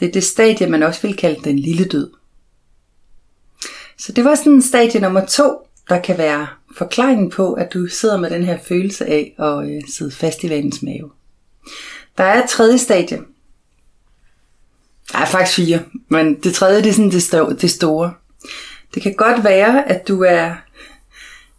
Det 0.00 0.08
er 0.08 0.12
det 0.12 0.24
stadie, 0.24 0.66
man 0.66 0.82
også 0.82 1.02
vil 1.02 1.16
kalde 1.16 1.40
den 1.44 1.58
lille 1.58 1.84
død. 1.84 2.10
Så 3.98 4.12
det 4.12 4.24
var 4.24 4.34
sådan 4.34 4.62
stadie 4.62 5.00
nummer 5.00 5.24
to, 5.24 5.68
der 5.88 6.00
kan 6.00 6.18
være 6.18 6.46
forklaringen 6.76 7.30
på, 7.30 7.52
at 7.52 7.74
du 7.74 7.86
sidder 7.86 8.20
med 8.20 8.30
den 8.30 8.44
her 8.44 8.58
følelse 8.64 9.06
af 9.06 9.34
at 9.38 9.68
øh, 9.68 9.82
sidde 9.96 10.10
fast 10.10 10.44
i 10.44 10.50
vandens 10.50 10.82
mave. 10.82 11.10
Der 12.18 12.24
er 12.24 12.42
et 12.42 12.50
tredje 12.50 12.78
stadie. 12.78 13.18
Der 15.12 15.18
er 15.18 15.26
faktisk 15.26 15.56
fire, 15.56 15.82
men 16.08 16.40
det 16.40 16.54
tredje 16.54 16.82
det 16.82 16.88
er 16.88 16.92
sådan 16.92 17.10
det, 17.10 17.60
det 17.60 17.70
store. 17.70 18.14
Det 18.94 19.02
kan 19.02 19.14
godt 19.14 19.44
være, 19.44 19.88
at 19.88 20.08
du 20.08 20.22
er 20.22 20.54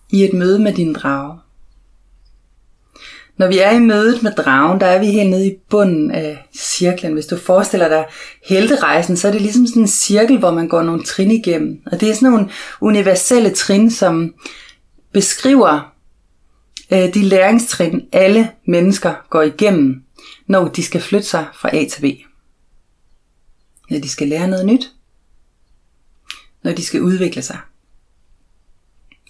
i 0.09 0.23
et 0.23 0.33
møde 0.33 0.59
med 0.59 0.73
din 0.73 0.93
drage. 0.93 1.39
Når 3.37 3.47
vi 3.47 3.59
er 3.59 3.71
i 3.71 3.79
mødet 3.79 4.23
med 4.23 4.31
dragen, 4.31 4.79
der 4.79 4.85
er 4.85 4.99
vi 4.99 5.05
helt 5.05 5.29
nede 5.29 5.47
i 5.47 5.55
bunden 5.69 6.11
af 6.11 6.47
cirklen. 6.55 7.13
Hvis 7.13 7.25
du 7.25 7.37
forestiller 7.37 7.87
dig 7.87 8.05
helterejsen, 8.45 9.17
så 9.17 9.27
er 9.27 9.31
det 9.31 9.41
ligesom 9.41 9.67
sådan 9.67 9.81
en 9.81 9.87
cirkel, 9.87 10.37
hvor 10.39 10.51
man 10.51 10.67
går 10.67 10.83
nogle 10.83 11.03
trin 11.03 11.31
igennem. 11.31 11.81
Og 11.85 12.01
det 12.01 12.09
er 12.09 12.13
sådan 12.13 12.29
nogle 12.29 12.49
universelle 12.81 13.49
trin, 13.49 13.91
som 13.91 14.33
beskriver 15.13 15.93
øh, 16.91 17.13
de 17.13 17.21
læringstrin, 17.21 18.01
alle 18.11 18.51
mennesker 18.67 19.13
går 19.29 19.41
igennem, 19.41 20.03
når 20.47 20.67
de 20.67 20.83
skal 20.83 21.01
flytte 21.01 21.27
sig 21.27 21.45
fra 21.53 21.75
A 21.75 21.85
til 21.85 22.01
B. 22.01 22.05
Når 23.89 23.99
de 23.99 24.09
skal 24.09 24.27
lære 24.27 24.47
noget 24.47 24.65
nyt, 24.65 24.91
når 26.63 26.71
de 26.71 26.85
skal 26.85 27.01
udvikle 27.01 27.41
sig. 27.41 27.57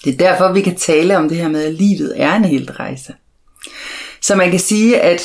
Det 0.03 0.13
er 0.13 0.17
derfor, 0.17 0.53
vi 0.53 0.61
kan 0.61 0.75
tale 0.75 1.17
om 1.17 1.29
det 1.29 1.37
her 1.37 1.47
med, 1.47 1.63
at 1.63 1.73
livet 1.73 2.13
er 2.21 2.35
en 2.35 2.45
helt 2.45 2.69
rejse. 2.69 3.13
Så 4.27 4.35
man 4.35 4.51
kan 4.51 4.59
sige, 4.59 5.01
at 5.01 5.21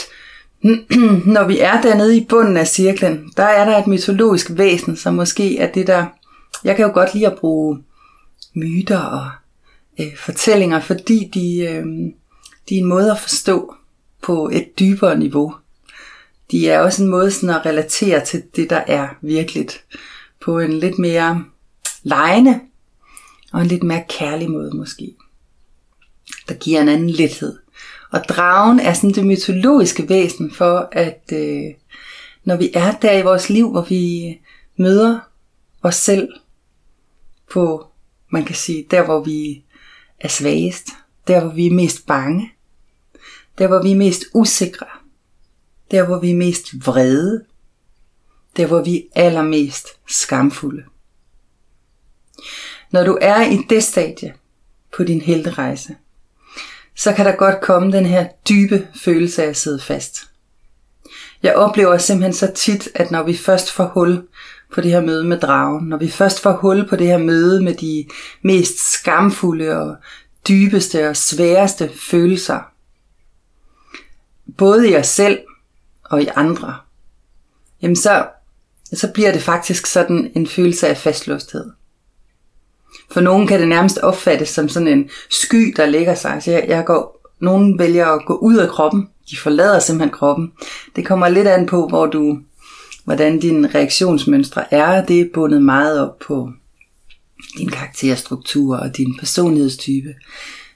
når 1.34 1.46
vi 1.46 1.58
er 1.58 1.80
dernede 1.80 2.16
i 2.16 2.26
bunden 2.28 2.56
af 2.56 2.68
cirklen, 2.68 3.32
der 3.36 3.42
er 3.42 3.70
der 3.70 3.78
et 3.78 3.86
mytologisk 3.86 4.50
væsen, 4.50 4.96
som 4.96 5.14
måske 5.14 5.58
er 5.58 5.72
det 5.72 5.86
der... 5.86 6.06
Jeg 6.64 6.76
kan 6.76 6.86
jo 6.86 6.92
godt 6.92 7.14
lide 7.14 7.26
at 7.26 7.38
bruge 7.38 7.82
myter 8.54 8.98
og 8.98 9.30
øh, 10.00 10.16
fortællinger, 10.16 10.80
fordi 10.80 11.30
de, 11.34 11.58
øh, 11.58 11.84
de 12.68 12.74
er 12.74 12.80
en 12.80 12.84
måde 12.84 13.10
at 13.10 13.18
forstå 13.18 13.74
på 14.22 14.50
et 14.52 14.78
dybere 14.78 15.18
niveau. 15.18 15.54
De 16.50 16.68
er 16.68 16.80
også 16.80 17.02
en 17.02 17.08
måde 17.08 17.30
sådan 17.30 17.56
at 17.56 17.66
relatere 17.66 18.24
til 18.24 18.42
det, 18.56 18.70
der 18.70 18.82
er 18.86 19.08
virkeligt, 19.22 19.84
på 20.40 20.58
en 20.58 20.72
lidt 20.72 20.98
mere 20.98 21.44
lejende 22.02 22.60
og 23.52 23.60
en 23.60 23.66
lidt 23.66 23.82
mere 23.82 24.04
kærlig 24.08 24.50
måde 24.50 24.76
måske. 24.76 25.14
Der 26.48 26.54
giver 26.54 26.80
en 26.80 26.88
anden 26.88 27.10
lethed. 27.10 27.61
Og 28.12 28.24
dragen 28.28 28.80
er 28.80 28.94
sådan 28.94 29.10
det 29.10 29.26
mytologiske 29.26 30.08
væsen 30.08 30.54
for, 30.54 30.88
at 30.92 31.22
øh, 31.32 31.74
når 32.44 32.56
vi 32.56 32.70
er 32.74 32.92
der 32.92 33.12
i 33.12 33.22
vores 33.22 33.50
liv, 33.50 33.70
hvor 33.70 33.82
vi 33.82 34.40
møder 34.76 35.20
os 35.82 35.94
selv 35.94 36.28
på, 37.52 37.86
man 38.28 38.44
kan 38.44 38.54
sige, 38.54 38.86
der 38.90 39.04
hvor 39.04 39.20
vi 39.24 39.64
er 40.20 40.28
svagest, 40.28 40.86
der 41.26 41.40
hvor 41.40 41.50
vi 41.50 41.66
er 41.66 41.70
mest 41.70 42.06
bange, 42.06 42.52
der 43.58 43.66
hvor 43.66 43.82
vi 43.82 43.92
er 43.92 43.96
mest 43.96 44.24
usikre, 44.34 44.86
der 45.90 46.06
hvor 46.06 46.18
vi 46.18 46.30
er 46.30 46.36
mest 46.36 46.86
vrede, 46.86 47.44
der 48.56 48.66
hvor 48.66 48.82
vi 48.82 48.96
er 49.14 49.24
allermest 49.24 49.86
skamfulde. 50.08 50.84
Når 52.90 53.04
du 53.04 53.18
er 53.20 53.42
i 53.42 53.58
det 53.70 53.84
stadie 53.84 54.34
på 54.96 55.04
din 55.04 55.20
helterejse, 55.20 55.96
så 56.96 57.12
kan 57.12 57.26
der 57.26 57.36
godt 57.36 57.60
komme 57.60 57.92
den 57.92 58.06
her 58.06 58.26
dybe 58.48 58.88
følelse 59.04 59.42
af 59.42 59.48
at 59.48 59.56
sidde 59.56 59.80
fast. 59.80 60.18
Jeg 61.42 61.54
oplever 61.54 61.98
simpelthen 61.98 62.32
så 62.32 62.52
tit, 62.54 62.88
at 62.94 63.10
når 63.10 63.22
vi 63.22 63.36
først 63.36 63.72
får 63.72 63.84
hul 63.84 64.22
på 64.74 64.80
det 64.80 64.90
her 64.90 65.00
møde 65.00 65.24
med 65.24 65.40
dragen, 65.40 65.88
når 65.88 65.96
vi 65.96 66.10
først 66.10 66.40
får 66.40 66.52
hul 66.52 66.88
på 66.88 66.96
det 66.96 67.06
her 67.06 67.18
møde 67.18 67.62
med 67.62 67.74
de 67.74 68.06
mest 68.42 68.92
skamfulde 68.92 69.76
og 69.80 69.96
dybeste 70.48 71.08
og 71.08 71.16
sværeste 71.16 71.90
følelser, 72.10 72.60
både 74.58 74.90
i 74.90 74.96
os 74.96 75.06
selv 75.06 75.38
og 76.04 76.22
i 76.22 76.28
andre, 76.34 76.76
jamen 77.82 77.96
så, 77.96 78.26
så 78.92 79.12
bliver 79.12 79.32
det 79.32 79.42
faktisk 79.42 79.86
sådan 79.86 80.32
en 80.34 80.46
følelse 80.46 80.88
af 80.88 80.96
fastlåsthed. 80.96 81.70
For 83.10 83.20
nogen 83.20 83.46
kan 83.46 83.60
det 83.60 83.68
nærmest 83.68 83.98
opfattes 83.98 84.48
som 84.48 84.68
sådan 84.68 84.88
en 84.88 85.10
sky, 85.30 85.74
der 85.76 85.86
ligger 85.86 86.14
sig. 86.14 86.42
Så 86.42 86.50
jeg, 86.50 86.64
jeg 86.68 86.84
går, 86.84 87.30
nogen 87.40 87.78
vælger 87.78 88.06
at 88.06 88.24
gå 88.26 88.34
ud 88.34 88.56
af 88.56 88.68
kroppen. 88.68 89.08
De 89.30 89.36
forlader 89.36 89.78
simpelthen 89.78 90.10
kroppen. 90.10 90.52
Det 90.96 91.06
kommer 91.06 91.28
lidt 91.28 91.48
an 91.48 91.66
på, 91.66 91.88
hvor 91.88 92.06
du, 92.06 92.38
hvordan 93.04 93.40
dine 93.40 93.70
reaktionsmønstre 93.74 94.74
er. 94.74 95.04
Det 95.04 95.20
er 95.20 95.28
bundet 95.34 95.62
meget 95.62 96.00
op 96.00 96.18
på 96.18 96.50
din 97.58 97.68
karakterstruktur 97.68 98.76
og 98.76 98.96
din 98.96 99.18
personlighedstype. 99.18 100.14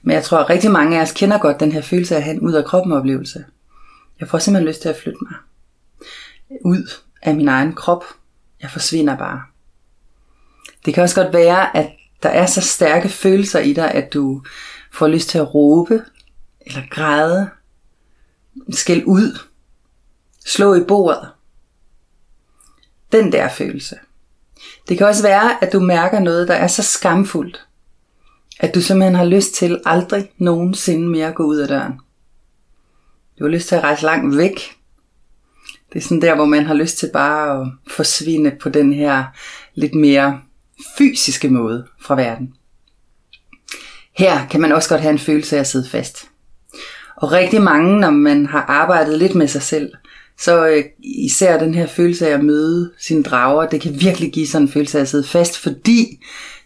Men 0.03 0.13
jeg 0.13 0.23
tror, 0.23 0.37
at 0.37 0.49
rigtig 0.49 0.71
mange 0.71 0.97
af 0.97 1.01
os 1.01 1.11
kender 1.11 1.37
godt 1.37 1.59
den 1.59 1.71
her 1.71 1.81
følelse 1.81 2.15
af 2.15 2.17
at 2.17 2.23
have 2.23 2.33
en 2.33 2.41
ud 2.41 2.53
af 2.53 2.65
kroppen 2.65 2.93
oplevelse. 2.93 3.45
Jeg 4.19 4.27
får 4.27 4.37
simpelthen 4.37 4.67
lyst 4.67 4.81
til 4.81 4.89
at 4.89 4.97
flytte 5.03 5.19
mig. 5.21 5.33
Ud 6.65 6.91
af 7.21 7.35
min 7.35 7.47
egen 7.47 7.73
krop. 7.73 8.03
Jeg 8.61 8.71
forsvinder 8.71 9.17
bare. 9.17 9.41
Det 10.85 10.93
kan 10.93 11.03
også 11.03 11.23
godt 11.23 11.33
være, 11.33 11.77
at 11.77 11.89
der 12.23 12.29
er 12.29 12.45
så 12.45 12.61
stærke 12.61 13.09
følelser 13.09 13.59
i 13.59 13.73
dig, 13.73 13.91
at 13.91 14.13
du 14.13 14.43
får 14.93 15.07
lyst 15.07 15.29
til 15.29 15.37
at 15.37 15.55
råbe, 15.55 16.01
eller 16.61 16.81
græde, 16.89 17.49
skæld 18.69 19.03
ud, 19.05 19.39
slå 20.45 20.75
i 20.75 20.83
bordet. 20.83 21.29
Den 23.11 23.31
der 23.31 23.49
følelse. 23.49 23.95
Det 24.89 24.97
kan 24.97 25.07
også 25.07 25.23
være, 25.23 25.63
at 25.63 25.73
du 25.73 25.79
mærker 25.79 26.19
noget, 26.19 26.47
der 26.47 26.53
er 26.53 26.67
så 26.67 26.83
skamfuldt, 26.83 27.65
at 28.59 28.75
du 28.75 28.81
simpelthen 28.81 29.15
har 29.15 29.25
lyst 29.25 29.53
til 29.53 29.81
aldrig 29.85 30.31
nogensinde 30.37 31.07
mere 31.07 31.27
at 31.27 31.35
gå 31.35 31.43
ud 31.43 31.57
af 31.57 31.67
døren. 31.67 31.93
Du 33.39 33.43
har 33.43 33.51
lyst 33.51 33.67
til 33.67 33.75
at 33.75 33.83
rejse 33.83 34.03
langt 34.03 34.37
væk. 34.37 34.75
Det 35.93 35.99
er 35.99 36.03
sådan 36.03 36.21
der, 36.21 36.35
hvor 36.35 36.45
man 36.45 36.65
har 36.65 36.73
lyst 36.73 36.97
til 36.97 37.09
bare 37.13 37.61
at 37.61 37.67
forsvinde 37.91 38.51
på 38.61 38.69
den 38.69 38.93
her 38.93 39.25
lidt 39.73 39.95
mere 39.95 40.41
fysiske 40.97 41.49
måde 41.49 41.85
fra 42.01 42.15
verden. 42.15 42.53
Her 44.17 44.47
kan 44.47 44.61
man 44.61 44.71
også 44.71 44.89
godt 44.89 45.01
have 45.01 45.11
en 45.11 45.19
følelse 45.19 45.55
af 45.55 45.59
at 45.59 45.67
sidde 45.67 45.89
fast. 45.89 46.25
Og 47.17 47.31
rigtig 47.31 47.61
mange, 47.61 47.99
når 47.99 48.09
man 48.09 48.45
har 48.45 48.65
arbejdet 48.67 49.17
lidt 49.17 49.35
med 49.35 49.47
sig 49.47 49.61
selv, 49.61 49.93
så 50.39 50.67
øh, 50.67 50.83
især 50.99 51.59
den 51.59 51.73
her 51.73 51.87
følelse 51.87 52.27
af 52.27 52.33
at 52.33 52.43
møde 52.43 52.91
sine 52.99 53.23
drager, 53.23 53.65
det 53.69 53.81
kan 53.81 54.01
virkelig 54.01 54.31
give 54.31 54.47
sådan 54.47 54.67
en 54.67 54.71
følelse 54.71 54.97
af 54.97 55.01
at 55.01 55.09
sidde 55.09 55.27
fast, 55.27 55.57
fordi 55.57 56.23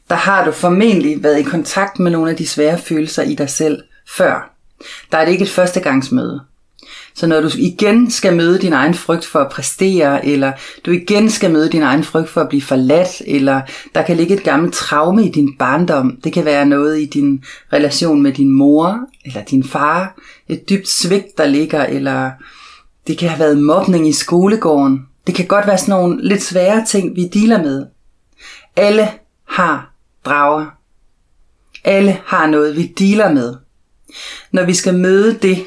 der 0.09 0.15
har 0.15 0.45
du 0.45 0.51
formentlig 0.51 1.23
været 1.23 1.39
i 1.39 1.43
kontakt 1.43 1.99
med 1.99 2.11
nogle 2.11 2.31
af 2.31 2.37
de 2.37 2.47
svære 2.47 2.77
følelser 2.77 3.23
i 3.23 3.35
dig 3.35 3.49
selv 3.49 3.83
før. 4.17 4.55
Der 5.11 5.17
er 5.17 5.25
det 5.25 5.31
ikke 5.31 5.43
et 5.43 5.49
førstegangsmøde. 5.49 6.41
Så 7.15 7.27
når 7.27 7.41
du 7.41 7.49
igen 7.57 8.11
skal 8.11 8.35
møde 8.35 8.59
din 8.59 8.73
egen 8.73 8.93
frygt 8.93 9.25
for 9.25 9.39
at 9.39 9.51
præstere, 9.51 10.25
eller 10.25 10.51
du 10.85 10.91
igen 10.91 11.29
skal 11.29 11.51
møde 11.51 11.69
din 11.69 11.81
egen 11.81 12.03
frygt 12.03 12.29
for 12.29 12.41
at 12.41 12.49
blive 12.49 12.61
forladt, 12.61 13.21
eller 13.27 13.61
der 13.95 14.01
kan 14.01 14.17
ligge 14.17 14.35
et 14.35 14.43
gammelt 14.43 14.73
traume 14.73 15.25
i 15.25 15.29
din 15.29 15.57
barndom, 15.59 16.17
det 16.23 16.33
kan 16.33 16.45
være 16.45 16.65
noget 16.65 17.01
i 17.01 17.05
din 17.05 17.43
relation 17.73 18.21
med 18.21 18.31
din 18.33 18.51
mor, 18.51 18.99
eller 19.25 19.43
din 19.43 19.63
far, 19.63 20.15
et 20.47 20.69
dybt 20.69 20.87
svigt, 20.87 21.37
der 21.37 21.45
ligger, 21.45 21.85
eller 21.85 22.31
det 23.07 23.17
kan 23.17 23.29
have 23.29 23.39
været 23.39 23.57
mobning 23.57 24.07
i 24.07 24.13
skolegården. 24.13 25.05
Det 25.27 25.35
kan 25.35 25.47
godt 25.47 25.67
være 25.67 25.77
sådan 25.77 25.95
nogle 25.95 26.27
lidt 26.27 26.43
svære 26.43 26.85
ting, 26.85 27.15
vi 27.15 27.27
dealer 27.27 27.63
med. 27.63 27.85
Alle 28.75 29.09
har 29.47 29.93
drager. 30.25 30.65
Alle 31.83 32.17
har 32.25 32.47
noget, 32.47 32.77
vi 32.77 32.93
dealer 32.99 33.33
med. 33.33 33.55
Når 34.51 34.63
vi 34.63 34.73
skal 34.73 34.93
møde 34.93 35.33
det, 35.33 35.57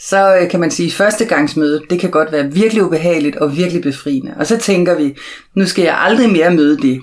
så 0.00 0.36
øh, 0.36 0.50
kan 0.50 0.60
man 0.60 0.70
sige, 0.70 0.86
at 0.86 0.92
førstegangsmødet, 0.92 1.82
det 1.90 2.00
kan 2.00 2.10
godt 2.10 2.32
være 2.32 2.52
virkelig 2.52 2.84
ubehageligt 2.84 3.36
og 3.36 3.56
virkelig 3.56 3.82
befriende. 3.82 4.34
Og 4.38 4.46
så 4.46 4.58
tænker 4.58 4.94
vi, 4.94 5.16
nu 5.54 5.66
skal 5.66 5.84
jeg 5.84 5.98
aldrig 5.98 6.32
mere 6.32 6.54
møde 6.54 6.78
det. 6.78 7.02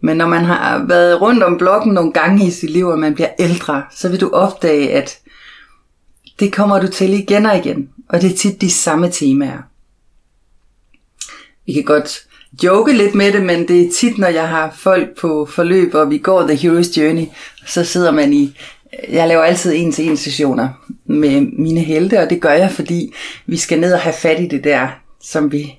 Men 0.00 0.16
når 0.16 0.26
man 0.26 0.44
har 0.44 0.84
været 0.88 1.20
rundt 1.20 1.42
om 1.42 1.58
blokken 1.58 1.92
nogle 1.92 2.12
gange 2.12 2.46
i 2.46 2.50
sit 2.50 2.70
liv, 2.70 2.86
og 2.86 2.98
man 2.98 3.14
bliver 3.14 3.30
ældre, 3.38 3.82
så 3.90 4.08
vil 4.08 4.20
du 4.20 4.30
opdage, 4.30 4.92
at 4.92 5.18
det 6.40 6.52
kommer 6.52 6.80
du 6.80 6.88
til 6.88 7.12
igen 7.12 7.46
og 7.46 7.56
igen. 7.56 7.88
Og 8.08 8.20
det 8.20 8.32
er 8.32 8.36
tit 8.36 8.60
de 8.60 8.70
samme 8.70 9.10
temaer. 9.10 9.58
Vi 11.66 11.72
kan 11.72 11.84
godt 11.84 12.26
joke 12.62 12.92
lidt 12.92 13.14
med 13.14 13.32
det, 13.32 13.42
men 13.42 13.68
det 13.68 13.86
er 13.86 13.92
tit, 13.92 14.18
når 14.18 14.28
jeg 14.28 14.48
har 14.48 14.74
folk 14.78 15.20
på 15.20 15.46
forløb, 15.46 15.94
og 15.94 16.10
vi 16.10 16.18
går 16.18 16.46
The 16.46 16.54
Hero's 16.54 17.00
Journey, 17.00 17.26
så 17.66 17.84
sidder 17.84 18.10
man 18.10 18.32
i 18.32 18.56
jeg 19.08 19.28
laver 19.28 19.42
altid 19.42 19.72
en 19.74 19.92
til 19.92 20.08
en 20.08 20.16
sessioner 20.16 20.68
med 21.04 21.40
mine 21.40 21.80
helte, 21.80 22.20
og 22.20 22.30
det 22.30 22.40
gør 22.40 22.52
jeg, 22.52 22.70
fordi 22.70 23.12
vi 23.46 23.56
skal 23.56 23.80
ned 23.80 23.92
og 23.92 24.00
have 24.00 24.12
fat 24.12 24.40
i 24.40 24.46
det 24.46 24.64
der, 24.64 24.88
som 25.20 25.52
vi 25.52 25.78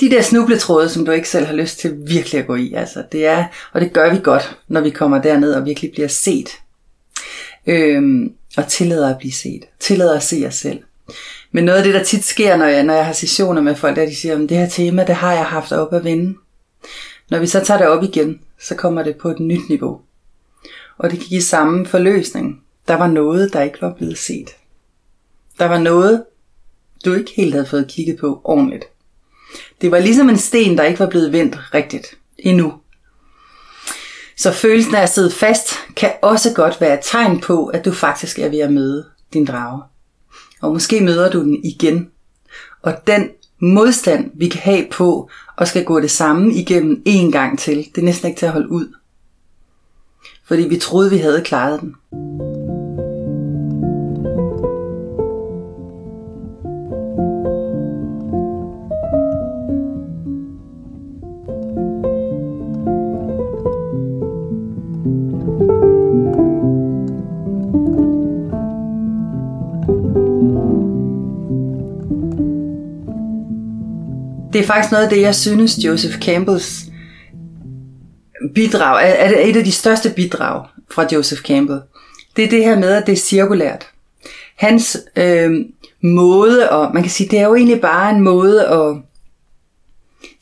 de 0.00 0.10
der 0.10 0.22
snubletråde, 0.22 0.88
som 0.88 1.04
du 1.04 1.12
ikke 1.12 1.28
selv 1.28 1.46
har 1.46 1.54
lyst 1.54 1.78
til 1.78 1.96
virkelig 2.06 2.40
at 2.40 2.46
gå 2.46 2.54
i. 2.54 2.72
Altså, 2.72 3.02
det 3.12 3.26
er, 3.26 3.44
og 3.72 3.80
det 3.80 3.92
gør 3.92 4.12
vi 4.12 4.20
godt, 4.22 4.58
når 4.68 4.80
vi 4.80 4.90
kommer 4.90 5.22
derned 5.22 5.52
og 5.52 5.64
virkelig 5.64 5.90
bliver 5.90 6.08
set. 6.08 6.50
Øhm, 7.66 8.32
og 8.56 8.68
tillader 8.68 9.10
at 9.10 9.18
blive 9.18 9.32
set. 9.32 9.64
Tillader 9.80 10.16
at 10.16 10.22
se 10.22 10.44
os 10.46 10.54
selv. 10.54 10.78
Men 11.52 11.64
noget 11.64 11.78
af 11.78 11.84
det, 11.84 11.94
der 11.94 12.02
tit 12.02 12.24
sker, 12.24 12.56
når 12.56 12.66
jeg, 12.66 12.82
når 12.82 12.94
jeg 12.94 13.06
har 13.06 13.12
sessioner 13.12 13.62
med 13.62 13.74
folk, 13.74 13.96
der 13.96 14.06
de 14.06 14.16
siger, 14.16 14.34
at 14.34 14.40
det 14.40 14.56
her 14.56 14.68
tema, 14.68 15.04
det 15.04 15.14
har 15.14 15.32
jeg 15.32 15.44
haft 15.44 15.72
op 15.72 15.94
at 15.94 16.04
vinde. 16.04 16.38
Når 17.30 17.38
vi 17.38 17.46
så 17.46 17.64
tager 17.64 17.78
det 17.78 17.86
op 17.86 18.02
igen, 18.02 18.40
så 18.60 18.74
kommer 18.74 19.02
det 19.02 19.16
på 19.16 19.28
et 19.28 19.40
nyt 19.40 19.68
niveau 19.68 20.00
og 20.98 21.10
det 21.10 21.18
kan 21.18 21.28
give 21.28 21.42
samme 21.42 21.86
forløsning. 21.86 22.62
Der 22.88 22.94
var 22.94 23.06
noget, 23.06 23.52
der 23.52 23.62
ikke 23.62 23.82
var 23.82 23.94
blevet 23.94 24.18
set. 24.18 24.50
Der 25.58 25.64
var 25.64 25.78
noget, 25.78 26.24
du 27.04 27.14
ikke 27.14 27.32
helt 27.36 27.52
havde 27.54 27.66
fået 27.66 27.88
kigget 27.88 28.18
på 28.18 28.40
ordentligt. 28.44 28.84
Det 29.80 29.90
var 29.90 29.98
ligesom 29.98 30.28
en 30.28 30.38
sten, 30.38 30.78
der 30.78 30.84
ikke 30.84 31.00
var 31.00 31.08
blevet 31.08 31.32
vendt 31.32 31.74
rigtigt 31.74 32.06
endnu. 32.38 32.74
Så 34.36 34.52
følelsen 34.52 34.94
af 34.94 35.02
at 35.02 35.08
sidde 35.08 35.30
fast 35.30 35.70
kan 35.96 36.12
også 36.22 36.54
godt 36.54 36.80
være 36.80 36.94
et 36.94 37.00
tegn 37.02 37.40
på, 37.40 37.66
at 37.66 37.84
du 37.84 37.92
faktisk 37.92 38.38
er 38.38 38.48
ved 38.48 38.58
at 38.58 38.72
møde 38.72 39.06
din 39.32 39.44
drage. 39.44 39.82
Og 40.60 40.72
måske 40.72 41.00
møder 41.00 41.30
du 41.30 41.40
den 41.40 41.64
igen. 41.64 42.10
Og 42.82 43.06
den 43.06 43.30
modstand, 43.60 44.30
vi 44.34 44.48
kan 44.48 44.60
have 44.60 44.86
på 44.90 45.30
og 45.56 45.68
skal 45.68 45.84
gå 45.84 46.00
det 46.00 46.10
samme 46.10 46.54
igennem 46.54 47.02
en 47.04 47.32
gang 47.32 47.58
til, 47.58 47.76
det 47.76 47.98
er 47.98 48.04
næsten 48.04 48.28
ikke 48.28 48.38
til 48.38 48.46
at 48.46 48.52
holde 48.52 48.70
ud 48.70 48.94
fordi 50.48 50.62
vi 50.62 50.76
troede, 50.76 51.10
vi 51.10 51.16
havde 51.16 51.42
klaret 51.44 51.80
den. 51.80 51.94
Det 74.52 74.60
er 74.60 74.66
faktisk 74.66 74.92
noget 74.92 75.04
af 75.04 75.10
det, 75.10 75.20
jeg 75.20 75.34
synes, 75.34 75.84
Joseph 75.84 76.18
Campbells 76.18 76.87
bidrag, 78.54 79.08
er, 79.08 79.12
er 79.12 79.40
et 79.40 79.56
af 79.56 79.64
de 79.64 79.72
største 79.72 80.10
bidrag 80.10 80.66
fra 80.90 81.06
Joseph 81.12 81.42
Campbell. 81.42 81.80
Det 82.36 82.44
er 82.44 82.48
det 82.48 82.64
her 82.64 82.78
med, 82.78 82.88
at 82.88 83.06
det 83.06 83.12
er 83.12 83.16
cirkulært. 83.16 83.86
Hans 84.56 84.96
øh, 85.16 85.50
måde, 86.02 86.70
og 86.70 86.94
man 86.94 87.02
kan 87.02 87.10
sige, 87.10 87.30
det 87.30 87.38
er 87.38 87.46
jo 87.46 87.54
egentlig 87.54 87.80
bare 87.80 88.10
en 88.10 88.20
måde 88.20 88.66
at 88.66 88.96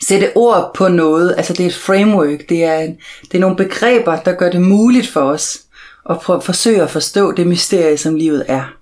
sætte 0.08 0.36
ord 0.36 0.70
på 0.74 0.88
noget. 0.88 1.34
Altså 1.36 1.52
det 1.52 1.60
er 1.60 1.68
et 1.68 1.74
framework, 1.74 2.48
det 2.48 2.64
er, 2.64 2.80
det 3.22 3.34
er 3.34 3.38
nogle 3.38 3.56
begreber, 3.56 4.16
der 4.16 4.32
gør 4.32 4.50
det 4.50 4.60
muligt 4.60 5.08
for 5.08 5.20
os 5.20 5.58
at 6.10 6.20
prøve, 6.20 6.42
forsøge 6.42 6.82
at 6.82 6.90
forstå 6.90 7.32
det 7.32 7.46
mysterie, 7.46 7.98
som 7.98 8.14
livet 8.14 8.44
er. 8.48 8.76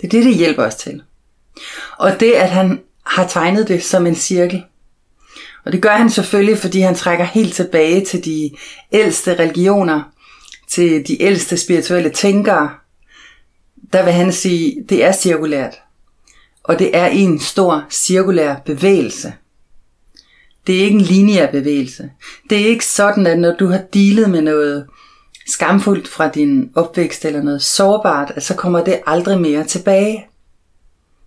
Det 0.00 0.06
er 0.06 0.10
det, 0.10 0.24
det 0.24 0.34
hjælper 0.34 0.64
os 0.64 0.74
til. 0.74 1.02
Og 1.98 2.20
det, 2.20 2.32
at 2.32 2.50
han 2.50 2.80
har 3.06 3.26
tegnet 3.26 3.68
det 3.68 3.84
som 3.84 4.06
en 4.06 4.14
cirkel, 4.14 4.64
og 5.64 5.72
det 5.72 5.82
gør 5.82 5.96
han 5.96 6.10
selvfølgelig, 6.10 6.58
fordi 6.58 6.80
han 6.80 6.94
trækker 6.94 7.24
helt 7.24 7.54
tilbage 7.54 8.04
til 8.04 8.24
de 8.24 8.50
ældste 8.92 9.38
religioner, 9.38 10.02
til 10.68 11.08
de 11.08 11.22
ældste 11.22 11.56
spirituelle 11.56 12.10
tænkere. 12.10 12.70
Der 13.92 14.04
vil 14.04 14.12
han 14.12 14.32
sige, 14.32 14.84
det 14.88 15.04
er 15.04 15.12
cirkulært. 15.12 15.74
Og 16.62 16.78
det 16.78 16.96
er 16.96 17.06
en 17.06 17.40
stor 17.40 17.86
cirkulær 17.90 18.56
bevægelse. 18.64 19.32
Det 20.66 20.80
er 20.80 20.84
ikke 20.84 20.94
en 20.94 21.00
lineær 21.00 21.50
bevægelse. 21.50 22.10
Det 22.50 22.60
er 22.60 22.66
ikke 22.66 22.86
sådan, 22.86 23.26
at 23.26 23.38
når 23.38 23.56
du 23.56 23.66
har 23.66 23.82
dealet 23.94 24.30
med 24.30 24.42
noget 24.42 24.86
skamfuldt 25.46 26.08
fra 26.08 26.28
din 26.28 26.70
opvækst 26.74 27.24
eller 27.24 27.42
noget 27.42 27.62
sårbart, 27.62 28.32
at 28.36 28.42
så 28.42 28.54
kommer 28.54 28.84
det 28.84 29.00
aldrig 29.06 29.40
mere 29.40 29.64
tilbage. 29.64 30.26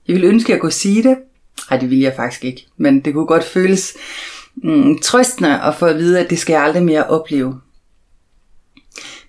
Jeg 0.08 0.16
vil 0.16 0.24
ønske, 0.24 0.48
at 0.48 0.54
jeg 0.54 0.62
kunne 0.62 0.72
sige 0.72 1.04
det, 1.04 1.18
Nej, 1.70 1.80
det 1.80 1.90
vil 1.90 2.00
jeg 2.00 2.14
faktisk 2.16 2.46
ikke. 2.46 2.68
Men 2.78 3.00
det 3.00 3.14
kunne 3.14 3.26
godt 3.26 3.44
føles 3.44 3.94
mm, 4.56 5.00
trøstende 5.00 5.62
at 5.62 5.76
få 5.76 5.86
at 5.86 5.98
vide, 5.98 6.20
at 6.20 6.30
det 6.30 6.40
skal 6.40 6.54
jeg 6.54 6.64
aldrig 6.64 6.84
mere 6.84 7.08
opleve. 7.08 7.60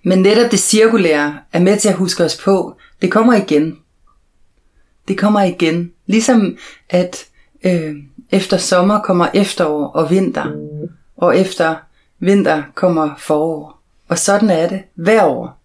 Men 0.03 0.19
netop 0.19 0.51
det 0.51 0.59
cirkulære 0.59 1.39
er 1.53 1.61
med 1.61 1.79
til 1.79 1.89
at 1.89 1.95
huske 1.95 2.25
os 2.25 2.37
på, 2.37 2.77
det 3.03 3.13
kommer 3.13 3.35
igen. 3.35 3.79
Det 5.09 5.19
kommer 5.19 5.43
igen. 5.43 5.93
Ligesom 6.07 6.57
at 6.89 7.27
øh, 7.65 7.97
efter 8.31 8.57
sommer 8.57 9.01
kommer 9.01 9.29
efterår 9.35 9.87
og 9.87 10.11
vinter. 10.11 10.53
Og 11.17 11.39
efter 11.39 11.77
vinter 12.19 12.63
kommer 12.75 13.15
forår. 13.19 13.83
Og 14.09 14.19
sådan 14.19 14.51
er 14.51 14.69
det 14.69 14.83
hver 14.95 15.25
år. 15.25 15.64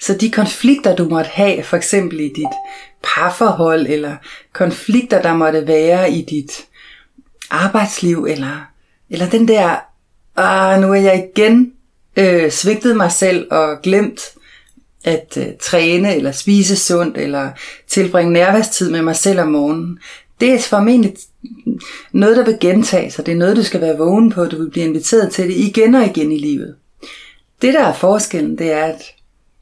Så 0.00 0.14
de 0.14 0.30
konflikter, 0.30 0.96
du 0.96 1.08
måtte 1.08 1.30
have, 1.30 1.62
for 1.62 1.76
eksempel 1.76 2.20
i 2.20 2.28
dit 2.28 2.54
parforhold, 3.02 3.86
eller 3.86 4.16
konflikter, 4.52 5.22
der 5.22 5.34
måtte 5.34 5.66
være 5.66 6.12
i 6.12 6.22
dit 6.22 6.66
arbejdsliv, 7.50 8.26
eller, 8.28 8.70
eller 9.10 9.28
den 9.28 9.48
der, 9.48 9.76
ah, 10.36 10.80
nu 10.80 10.92
er 10.92 11.00
jeg 11.00 11.28
igen 11.34 11.72
øh, 12.16 12.50
svigtet 12.50 12.96
mig 12.96 13.12
selv 13.12 13.46
og 13.50 13.82
glemt 13.82 14.20
at 15.04 15.36
øh, 15.36 15.46
træne, 15.60 16.16
eller 16.16 16.32
spise 16.32 16.76
sundt, 16.76 17.18
eller 17.18 17.50
tilbringe 17.88 18.32
nærværstid 18.32 18.90
med 18.90 19.02
mig 19.02 19.16
selv 19.16 19.40
om 19.40 19.48
morgenen. 19.48 19.98
Det 20.40 20.54
er 20.54 20.58
formentlig 20.58 21.16
noget, 22.12 22.36
der 22.36 22.44
vil 22.44 22.58
gentage 22.60 23.10
sig. 23.10 23.26
Det 23.26 23.32
er 23.32 23.36
noget, 23.38 23.56
du 23.56 23.62
skal 23.62 23.80
være 23.80 23.98
vågen 23.98 24.30
på. 24.30 24.44
Du 24.44 24.58
vil 24.58 24.70
blive 24.70 24.86
inviteret 24.86 25.32
til 25.32 25.48
det 25.48 25.56
igen 25.56 25.94
og 25.94 26.06
igen 26.06 26.32
i 26.32 26.38
livet. 26.38 26.74
Det, 27.62 27.74
der 27.74 27.84
er 27.84 27.94
forskellen, 27.94 28.58
det 28.58 28.72
er, 28.72 28.84
at 28.84 29.02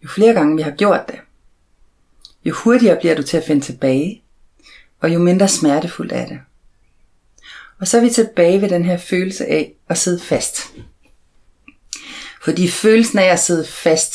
jo 0.03 0.09
flere 0.09 0.35
gange 0.35 0.57
vi 0.57 0.63
har 0.63 0.71
gjort 0.71 1.09
det, 1.09 1.19
jo 2.45 2.55
hurtigere 2.55 3.01
bliver 3.01 3.15
du 3.15 3.23
til 3.23 3.37
at 3.37 3.45
finde 3.45 3.65
tilbage, 3.65 4.23
og 5.01 5.15
jo 5.15 5.19
mindre 5.19 5.49
smertefuldt 5.49 6.13
er 6.13 6.27
det. 6.27 6.41
Og 7.81 7.89
så 7.89 7.97
er 7.97 8.01
vi 8.01 8.11
tilbage 8.11 8.63
ved 8.63 8.69
den 8.69 8.85
her 8.85 8.97
følelse 8.97 9.47
af 9.47 9.75
at 9.89 9.99
sidde 9.99 10.21
fast. 10.21 10.73
Fordi 12.43 12.69
følelsen 12.69 13.19
af 13.19 13.25
at 13.27 13.41
sidde 13.41 13.67
fast, 13.67 14.15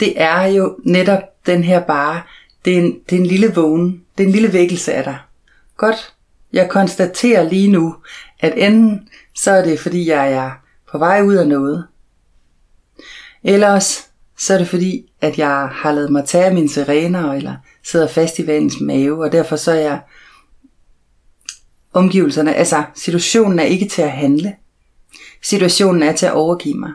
det 0.00 0.20
er 0.20 0.42
jo 0.42 0.78
netop 0.84 1.46
den 1.46 1.64
her 1.64 1.84
bare, 1.84 2.22
det 2.64 2.74
er 2.74 2.78
en, 2.78 3.00
det 3.10 3.16
er 3.16 3.20
en 3.20 3.26
lille 3.26 3.54
vågen, 3.54 4.04
det 4.18 4.24
er 4.24 4.26
en 4.26 4.32
lille 4.32 4.52
vækkelse 4.52 4.94
af 4.94 5.04
dig. 5.04 5.18
Godt, 5.76 6.14
jeg 6.52 6.70
konstaterer 6.70 7.48
lige 7.48 7.70
nu, 7.70 7.96
at 8.40 8.52
enten 8.56 9.08
så 9.34 9.50
er 9.50 9.64
det 9.64 9.80
fordi 9.80 10.08
jeg 10.08 10.32
er 10.32 10.50
på 10.90 10.98
vej 10.98 11.22
ud 11.22 11.34
af 11.34 11.48
noget, 11.48 11.86
eller 13.44 13.68
også 13.68 14.07
så 14.38 14.54
er 14.54 14.58
det 14.58 14.68
fordi, 14.68 15.12
at 15.20 15.38
jeg 15.38 15.68
har 15.72 15.92
lavet 15.92 16.12
mig 16.12 16.24
tage 16.24 16.54
mine 16.54 16.68
sirener, 16.68 17.32
eller 17.32 17.56
sidder 17.84 18.08
fast 18.08 18.38
i 18.38 18.46
vanens 18.46 18.80
mave, 18.80 19.24
og 19.24 19.32
derfor 19.32 19.56
så 19.56 19.72
er 19.72 19.80
jeg 19.80 20.00
omgivelserne, 21.92 22.54
altså 22.54 22.84
situationen 22.94 23.58
er 23.58 23.64
ikke 23.64 23.88
til 23.88 24.02
at 24.02 24.12
handle. 24.12 24.56
Situationen 25.42 26.02
er 26.02 26.12
til 26.12 26.26
at 26.26 26.32
overgive 26.32 26.78
mig. 26.78 26.92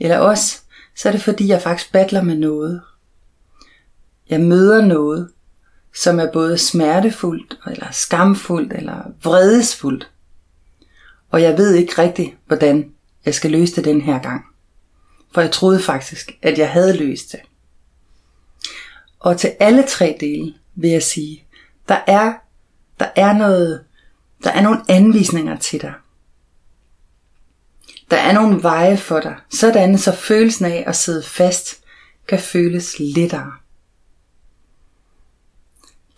Eller 0.00 0.18
også, 0.18 0.60
så 0.96 1.08
er 1.08 1.12
det 1.12 1.22
fordi, 1.22 1.48
jeg 1.48 1.62
faktisk 1.62 1.92
battler 1.92 2.22
med 2.22 2.36
noget. 2.36 2.82
Jeg 4.28 4.40
møder 4.40 4.86
noget, 4.86 5.30
som 5.94 6.20
er 6.20 6.32
både 6.32 6.58
smertefuldt, 6.58 7.58
eller 7.66 7.86
skamfuldt, 7.90 8.72
eller 8.72 9.02
vredesfuldt. 9.22 10.10
Og 11.30 11.42
jeg 11.42 11.58
ved 11.58 11.74
ikke 11.74 12.02
rigtigt, 12.02 12.36
hvordan 12.46 12.92
jeg 13.24 13.34
skal 13.34 13.50
løse 13.50 13.76
det 13.76 13.84
den 13.84 14.00
her 14.00 14.18
gang. 14.18 14.44
For 15.32 15.40
jeg 15.40 15.52
troede 15.52 15.82
faktisk, 15.82 16.38
at 16.42 16.58
jeg 16.58 16.70
havde 16.70 16.96
løst 16.96 17.32
det. 17.32 17.40
Og 19.20 19.38
til 19.38 19.56
alle 19.60 19.84
tre 19.88 20.16
dele 20.20 20.54
vil 20.74 20.90
jeg 20.90 21.02
sige, 21.02 21.44
der 21.88 22.00
er, 22.06 22.32
der 23.00 23.08
er 23.16 23.32
noget, 23.32 23.84
der 24.44 24.50
er 24.50 24.60
nogle 24.60 24.80
anvisninger 24.88 25.56
til 25.56 25.80
dig. 25.80 25.94
Der 28.10 28.16
er 28.16 28.32
nogle 28.32 28.62
veje 28.62 28.96
for 28.96 29.20
dig, 29.20 29.36
sådan 29.50 29.98
så 29.98 30.12
følelsen 30.12 30.64
af 30.64 30.84
at 30.86 30.96
sidde 30.96 31.22
fast 31.22 31.80
kan 32.28 32.38
føles 32.38 32.96
lettere. 32.98 33.52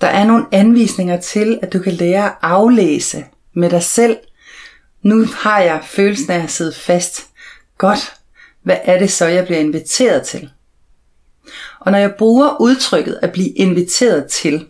Der 0.00 0.06
er 0.06 0.24
nogle 0.24 0.46
anvisninger 0.52 1.20
til, 1.20 1.58
at 1.62 1.72
du 1.72 1.78
kan 1.78 1.92
lære 1.92 2.24
at 2.24 2.36
aflæse 2.42 3.24
med 3.54 3.70
dig 3.70 3.82
selv. 3.82 4.16
Nu 5.02 5.26
har 5.34 5.60
jeg 5.60 5.84
følelsen 5.84 6.30
af 6.30 6.42
at 6.42 6.50
sidde 6.50 6.72
fast. 6.72 7.26
Godt. 7.78 8.21
Hvad 8.62 8.76
er 8.84 8.98
det 8.98 9.10
så, 9.10 9.26
jeg 9.26 9.44
bliver 9.44 9.60
inviteret 9.60 10.22
til? 10.22 10.50
Og 11.80 11.92
når 11.92 11.98
jeg 11.98 12.14
bruger 12.18 12.60
udtrykket 12.60 13.18
at 13.22 13.32
blive 13.32 13.48
inviteret 13.48 14.26
til, 14.26 14.66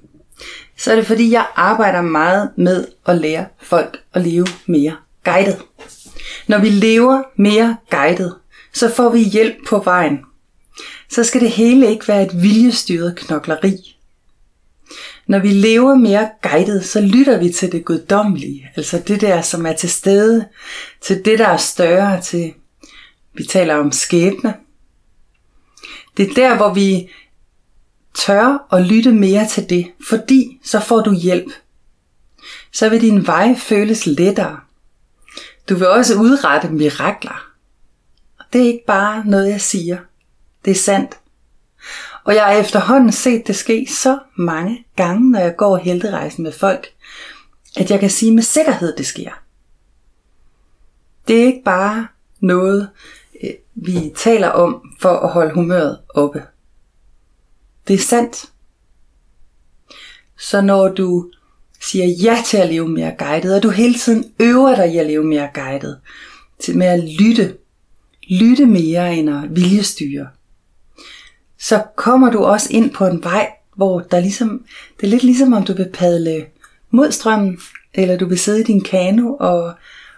så 0.79 0.93
er 0.93 0.97
det 0.97 1.07
fordi, 1.07 1.31
jeg 1.31 1.47
arbejder 1.57 2.03
meget 2.03 2.51
med 2.57 2.87
at 3.07 3.17
lære 3.17 3.47
folk 3.63 3.99
at 4.15 4.23
leve 4.23 4.47
mere 4.67 4.97
guidet. 5.25 5.59
Når 6.47 6.59
vi 6.59 6.69
lever 6.69 7.23
mere 7.37 7.77
guidet, 7.91 8.35
så 8.73 8.91
får 8.95 9.09
vi 9.09 9.19
hjælp 9.19 9.55
på 9.69 9.79
vejen. 9.79 10.21
Så 11.11 11.25
skal 11.25 11.41
det 11.41 11.51
hele 11.51 11.91
ikke 11.91 12.09
være 12.09 12.23
et 12.23 12.43
viljestyret 12.43 13.17
knokleri. 13.17 13.97
Når 15.27 15.39
vi 15.39 15.49
lever 15.49 15.95
mere 15.95 16.31
guidet, 16.43 16.85
så 16.85 17.01
lytter 17.01 17.39
vi 17.39 17.53
til 17.53 17.73
det 17.73 17.85
guddommelige, 17.85 18.71
altså 18.77 19.03
det 19.07 19.21
der, 19.21 19.43
som 19.43 19.67
er 19.67 19.73
til 19.73 19.91
stede, 19.91 20.47
til 21.01 21.25
det, 21.25 21.39
der 21.39 21.49
er 21.49 21.57
større, 21.57 22.21
til 22.21 22.53
vi 23.35 23.45
taler 23.45 23.75
om 23.75 23.93
skæbne. 23.93 24.55
Det 26.17 26.31
er 26.31 26.35
der, 26.35 26.57
hvor 26.57 26.75
vi 26.75 27.11
tør 28.15 28.67
at 28.73 28.87
lytte 28.87 29.13
mere 29.13 29.49
til 29.49 29.71
det, 29.71 29.93
fordi 30.09 30.61
så 30.65 30.81
får 30.81 31.01
du 31.01 31.15
hjælp. 31.15 31.53
Så 32.73 32.89
vil 32.89 33.01
din 33.01 33.27
vej 33.27 33.55
føles 33.59 34.07
lettere. 34.07 34.61
Du 35.69 35.75
vil 35.75 35.89
også 35.89 36.15
udrette 36.15 36.69
mirakler. 36.69 37.49
Og 38.39 38.45
det 38.53 38.61
er 38.61 38.67
ikke 38.67 38.87
bare 38.87 39.25
noget, 39.27 39.51
jeg 39.51 39.61
siger. 39.61 39.99
Det 40.65 40.71
er 40.71 40.75
sandt. 40.75 41.19
Og 42.25 42.35
jeg 42.35 42.45
har 42.45 42.53
efterhånden 42.53 43.13
set 43.13 43.47
det 43.47 43.57
ske 43.57 43.87
så 43.91 44.19
mange 44.37 44.85
gange, 44.97 45.31
når 45.31 45.39
jeg 45.39 45.57
går 45.57 45.77
helterejsen 45.77 46.43
med 46.43 46.53
folk, 46.53 46.87
at 47.77 47.91
jeg 47.91 48.01
kan 48.01 48.11
sige 48.11 48.35
med 48.35 48.43
sikkerhed, 48.43 48.97
det 48.97 49.07
sker. 49.07 49.31
Det 51.29 51.41
er 51.41 51.47
ikke 51.47 51.63
bare 51.65 52.07
noget, 52.41 52.89
vi 53.75 54.13
taler 54.17 54.49
om 54.49 54.83
for 55.01 55.09
at 55.09 55.31
holde 55.31 55.55
humøret 55.55 55.99
oppe. 56.15 56.43
Det 57.89 57.95
er 57.95 57.99
sandt. 57.99 58.45
Så 60.39 60.61
når 60.61 60.89
du 60.89 61.31
siger 61.81 62.07
ja 62.07 62.39
til 62.47 62.57
at 62.57 62.69
leve 62.69 62.89
mere 62.89 63.15
guidet, 63.19 63.57
og 63.57 63.63
du 63.63 63.71
hele 63.71 63.95
tiden 63.95 64.33
øver 64.41 64.75
dig 64.77 64.95
i 64.95 64.99
at 64.99 65.07
leve 65.07 65.25
mere 65.25 65.49
guidet, 65.55 66.01
til 66.61 66.79
med 66.79 66.87
at 66.87 67.05
lytte, 67.21 67.57
lytte 68.29 68.67
mere 68.67 69.15
end 69.15 69.31
at 69.31 69.57
viljestyre, 69.57 70.29
så 71.59 71.85
kommer 71.97 72.31
du 72.31 72.45
også 72.45 72.69
ind 72.71 72.91
på 72.91 73.07
en 73.07 73.25
vej, 73.25 73.51
hvor 73.77 74.01
der 74.01 74.21
ligesom, 74.21 74.65
det 75.01 75.07
er 75.07 75.11
lidt 75.11 75.23
ligesom 75.23 75.53
om 75.53 75.65
du 75.65 75.73
vil 75.73 75.91
padle 75.93 76.47
mod 76.91 77.13
strømmen, 77.13 77.59
eller 77.95 78.17
du 78.17 78.27
vil 78.27 78.39
sidde 78.39 78.61
i 78.61 78.65
din 78.65 78.81
kano 78.81 79.37
og, 79.41 79.75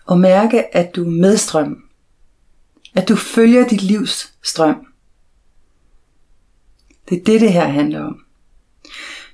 og 0.07 0.19
mærke, 0.19 0.77
at 0.77 0.97
du 0.97 1.05
er 1.05 1.11
med 1.11 1.37
strømmen. 1.37 1.84
At 2.95 3.09
du 3.09 3.17
følger 3.17 3.69
dit 3.69 3.83
livs 3.83 4.33
strøm. 4.43 4.87
Det 7.09 7.21
er 7.21 7.25
det, 7.25 7.41
det 7.41 7.53
her 7.53 7.69
handler 7.69 8.05
om. 8.05 8.25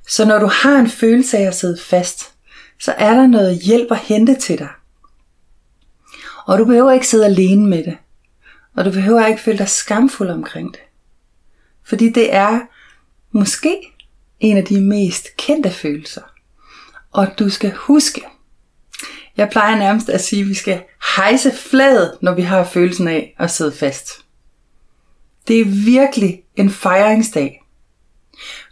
Så 0.08 0.24
når 0.24 0.38
du 0.38 0.46
har 0.46 0.78
en 0.78 0.90
følelse 0.90 1.38
af 1.38 1.42
at 1.42 1.54
sidde 1.54 1.78
fast, 1.80 2.34
så 2.78 2.94
er 2.98 3.14
der 3.14 3.26
noget 3.26 3.58
hjælp 3.58 3.92
at 3.92 3.98
hente 3.98 4.34
til 4.34 4.58
dig. 4.58 4.68
Og 6.46 6.58
du 6.58 6.64
behøver 6.64 6.92
ikke 6.92 7.08
sidde 7.08 7.26
alene 7.26 7.68
med 7.68 7.84
det. 7.84 7.98
Og 8.76 8.84
du 8.84 8.90
behøver 8.90 9.26
ikke 9.26 9.42
føle 9.42 9.58
dig 9.58 9.68
skamfuld 9.68 10.30
omkring 10.30 10.72
det. 10.72 10.80
Fordi 11.82 12.08
det 12.08 12.34
er 12.34 12.60
måske 13.30 13.80
en 14.40 14.56
af 14.56 14.64
de 14.64 14.80
mest 14.80 15.36
kendte 15.36 15.70
følelser. 15.70 16.22
Og 17.10 17.38
du 17.38 17.48
skal 17.48 17.72
huske, 17.72 18.22
jeg 19.40 19.48
plejer 19.50 19.76
nærmest 19.76 20.08
at 20.08 20.20
sige, 20.20 20.42
at 20.42 20.48
vi 20.48 20.54
skal 20.54 20.82
hejse 21.16 21.52
flaget, 21.52 22.18
når 22.22 22.34
vi 22.34 22.42
har 22.42 22.64
følelsen 22.64 23.08
af 23.08 23.34
at 23.38 23.50
sidde 23.50 23.72
fast. 23.72 24.08
Det 25.48 25.60
er 25.60 25.84
virkelig 25.84 26.42
en 26.56 26.70
fejringsdag. 26.70 27.64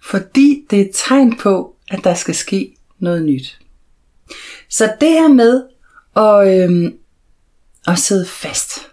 Fordi 0.02 0.66
det 0.70 0.80
er 0.80 0.84
et 0.84 0.90
tegn 0.94 1.36
på, 1.36 1.76
at 1.90 2.04
der 2.04 2.14
skal 2.14 2.34
ske 2.34 2.76
noget 2.98 3.24
nyt. 3.24 3.58
Så 4.68 4.94
det 5.00 5.08
her 5.08 5.28
med 5.28 5.64
at, 6.16 6.62
øhm, 6.62 6.98
at 7.86 7.98
sidde 7.98 8.26
fast, 8.26 8.90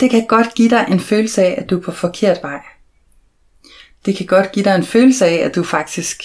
det 0.00 0.10
kan 0.10 0.26
godt 0.26 0.54
give 0.54 0.70
dig 0.70 0.86
en 0.88 1.00
følelse 1.00 1.42
af, 1.42 1.54
at 1.62 1.70
du 1.70 1.78
er 1.78 1.82
på 1.82 1.92
forkert 1.92 2.38
vej. 2.42 2.62
Det 4.04 4.16
kan 4.16 4.26
godt 4.26 4.52
give 4.52 4.64
dig 4.64 4.74
en 4.74 4.84
følelse 4.84 5.26
af, 5.26 5.34
at 5.34 5.54
du 5.54 5.64
faktisk 5.64 6.22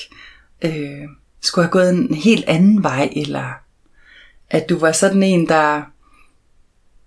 øh, 0.61 1.03
skulle 1.41 1.65
have 1.65 1.71
gået 1.71 1.89
en 1.89 2.13
helt 2.13 2.45
anden 2.47 2.83
vej, 2.83 3.09
eller 3.15 3.64
at 4.49 4.69
du 4.69 4.79
var 4.79 4.91
sådan 4.91 5.23
en, 5.23 5.47
der, 5.47 5.81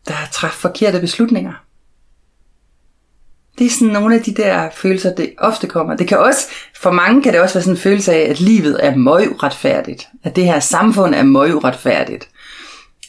der 0.08 0.14
træffet 0.32 0.60
forkerte 0.60 1.00
beslutninger. 1.00 1.52
Det 3.58 3.66
er 3.66 3.70
sådan 3.70 3.92
nogle 3.92 4.14
af 4.14 4.22
de 4.22 4.34
der 4.34 4.70
følelser, 4.74 5.14
det 5.14 5.34
ofte 5.38 5.66
kommer. 5.66 5.96
Det 5.96 6.08
kan 6.08 6.18
også, 6.18 6.40
for 6.80 6.90
mange 6.90 7.22
kan 7.22 7.32
det 7.32 7.40
også 7.40 7.54
være 7.54 7.62
sådan 7.62 7.76
en 7.76 7.80
følelse 7.80 8.12
af, 8.12 8.30
at 8.30 8.40
livet 8.40 8.86
er 8.86 8.96
møguretfærdigt. 8.96 10.08
At 10.22 10.36
det 10.36 10.44
her 10.44 10.60
samfund 10.60 11.14
er 11.14 11.22
møguretfærdigt. 11.22 12.28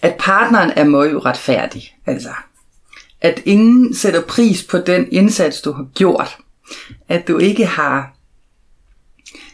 At 0.02 0.16
partneren 0.20 0.72
er 0.76 0.84
møguretfærdig. 0.84 1.96
Altså, 2.06 2.30
at 3.22 3.42
ingen 3.46 3.96
sætter 3.96 4.22
pris 4.22 4.64
på 4.64 4.78
den 4.78 5.08
indsats, 5.12 5.62
du 5.62 5.72
har 5.72 5.88
gjort. 5.96 6.38
At 7.08 7.28
du 7.28 7.38
ikke 7.38 7.66
har 7.66 8.14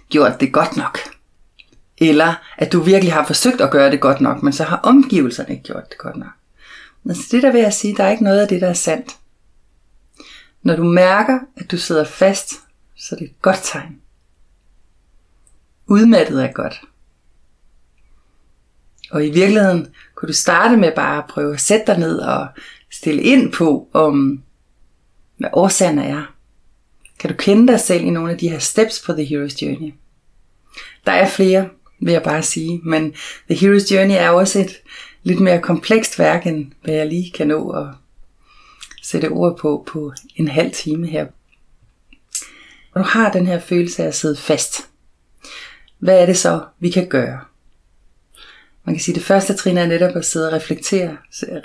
gjort 0.10 0.40
det 0.40 0.54
godt 0.54 0.78
nok. 0.78 1.00
Eller 1.98 2.34
at 2.58 2.72
du 2.72 2.80
virkelig 2.80 3.14
har 3.14 3.26
forsøgt 3.26 3.62
at 3.62 3.72
gøre 3.72 3.92
det 3.92 4.02
godt 4.02 4.22
nok, 4.22 4.44
men 4.44 4.54
så 4.54 4.64
har 4.64 4.78
omgivelserne 4.78 5.50
ikke 5.50 5.64
gjort 5.64 5.90
det 5.90 5.98
godt 5.98 6.18
nok. 6.18 6.32
Men 7.04 7.16
det 7.32 7.44
der 7.44 7.52
vil 7.52 7.62
jeg 7.62 7.74
sige, 7.74 7.96
der 7.96 8.04
er 8.04 8.12
ikke 8.12 8.24
noget 8.24 8.40
af 8.40 8.48
det, 8.48 8.62
der 8.62 8.70
er 8.70 8.74
sandt. 8.74 9.18
Når 10.62 10.76
du 10.76 10.84
mærker, 10.84 11.40
at 11.58 11.72
du 11.72 11.78
sidder 11.78 12.04
fast, 12.04 12.54
så 12.96 13.16
er 13.16 13.20
det 13.20 13.26
et 13.26 13.42
godt 13.42 13.60
tegn. 13.64 14.02
Udmattet 15.88 16.44
er 16.44 16.52
godt. 16.52 16.82
Og 19.12 19.26
i 19.26 19.30
virkeligheden 19.30 19.94
kunne 20.16 20.28
du 20.28 20.34
starte 20.34 20.78
med 20.78 20.92
bare 20.96 21.18
at 21.18 21.30
prøve 21.30 21.54
at 21.54 21.62
sætte 21.62 21.86
dig 21.88 22.00
ned 22.00 22.18
og 22.18 22.48
stille 22.92 23.22
ind 23.22 23.54
på, 23.54 23.90
om 23.94 24.44
hvad 25.38 25.50
årsagen 25.54 26.00
er. 26.00 26.34
Kan 27.20 27.30
du 27.30 27.36
kende 27.36 27.72
dig 27.72 27.80
selv 27.80 28.04
i 28.04 28.10
nogle 28.10 28.32
af 28.32 28.38
de 28.38 28.50
her 28.50 28.60
steps 28.60 29.04
på 29.06 29.14
The 29.14 29.24
Hero's 29.24 29.66
Journey? 29.66 29.94
Der 31.06 31.12
er 31.12 31.30
flere, 31.30 31.70
vil 32.00 32.12
jeg 32.12 32.24
bare 32.24 32.44
sige, 32.44 32.82
men 32.84 33.14
The 33.50 33.56
Hero's 33.56 33.94
Journey 33.96 34.16
er 34.16 34.30
også 34.30 34.60
et 34.60 34.82
lidt 35.24 35.40
mere 35.40 35.62
komplekst 35.62 36.20
værk, 36.20 36.48
end 36.48 36.72
hvad 36.84 36.94
jeg 36.94 37.08
lige 37.08 37.32
kan 37.32 37.48
nå 37.48 37.70
at 37.70 37.88
sætte 39.04 39.30
ord 39.30 39.58
på 39.58 39.84
på 39.88 40.14
en 40.36 40.48
halv 40.48 40.72
time 40.72 41.08
her. 41.08 41.26
Og 42.94 43.04
du 43.04 43.06
har 43.10 43.32
den 43.32 43.48
her 43.48 43.60
følelse 43.60 44.04
af 44.04 44.08
at 44.08 44.16
sidde 44.16 44.36
fast. 44.36 44.90
Hvad 46.00 46.22
er 46.22 46.26
det 46.26 46.38
så, 46.38 46.64
vi 46.80 46.90
kan 46.90 47.08
gøre? 47.08 47.40
Man 48.86 48.96
kan 48.96 49.02
sige, 49.04 49.14
at 49.14 49.16
det 49.16 49.26
første 49.26 49.54
trin 49.54 49.78
er 49.78 49.86
netop 49.86 50.16
at 50.16 50.26
sidde 50.26 50.48
og 50.48 50.54
reflektere, 50.54 51.18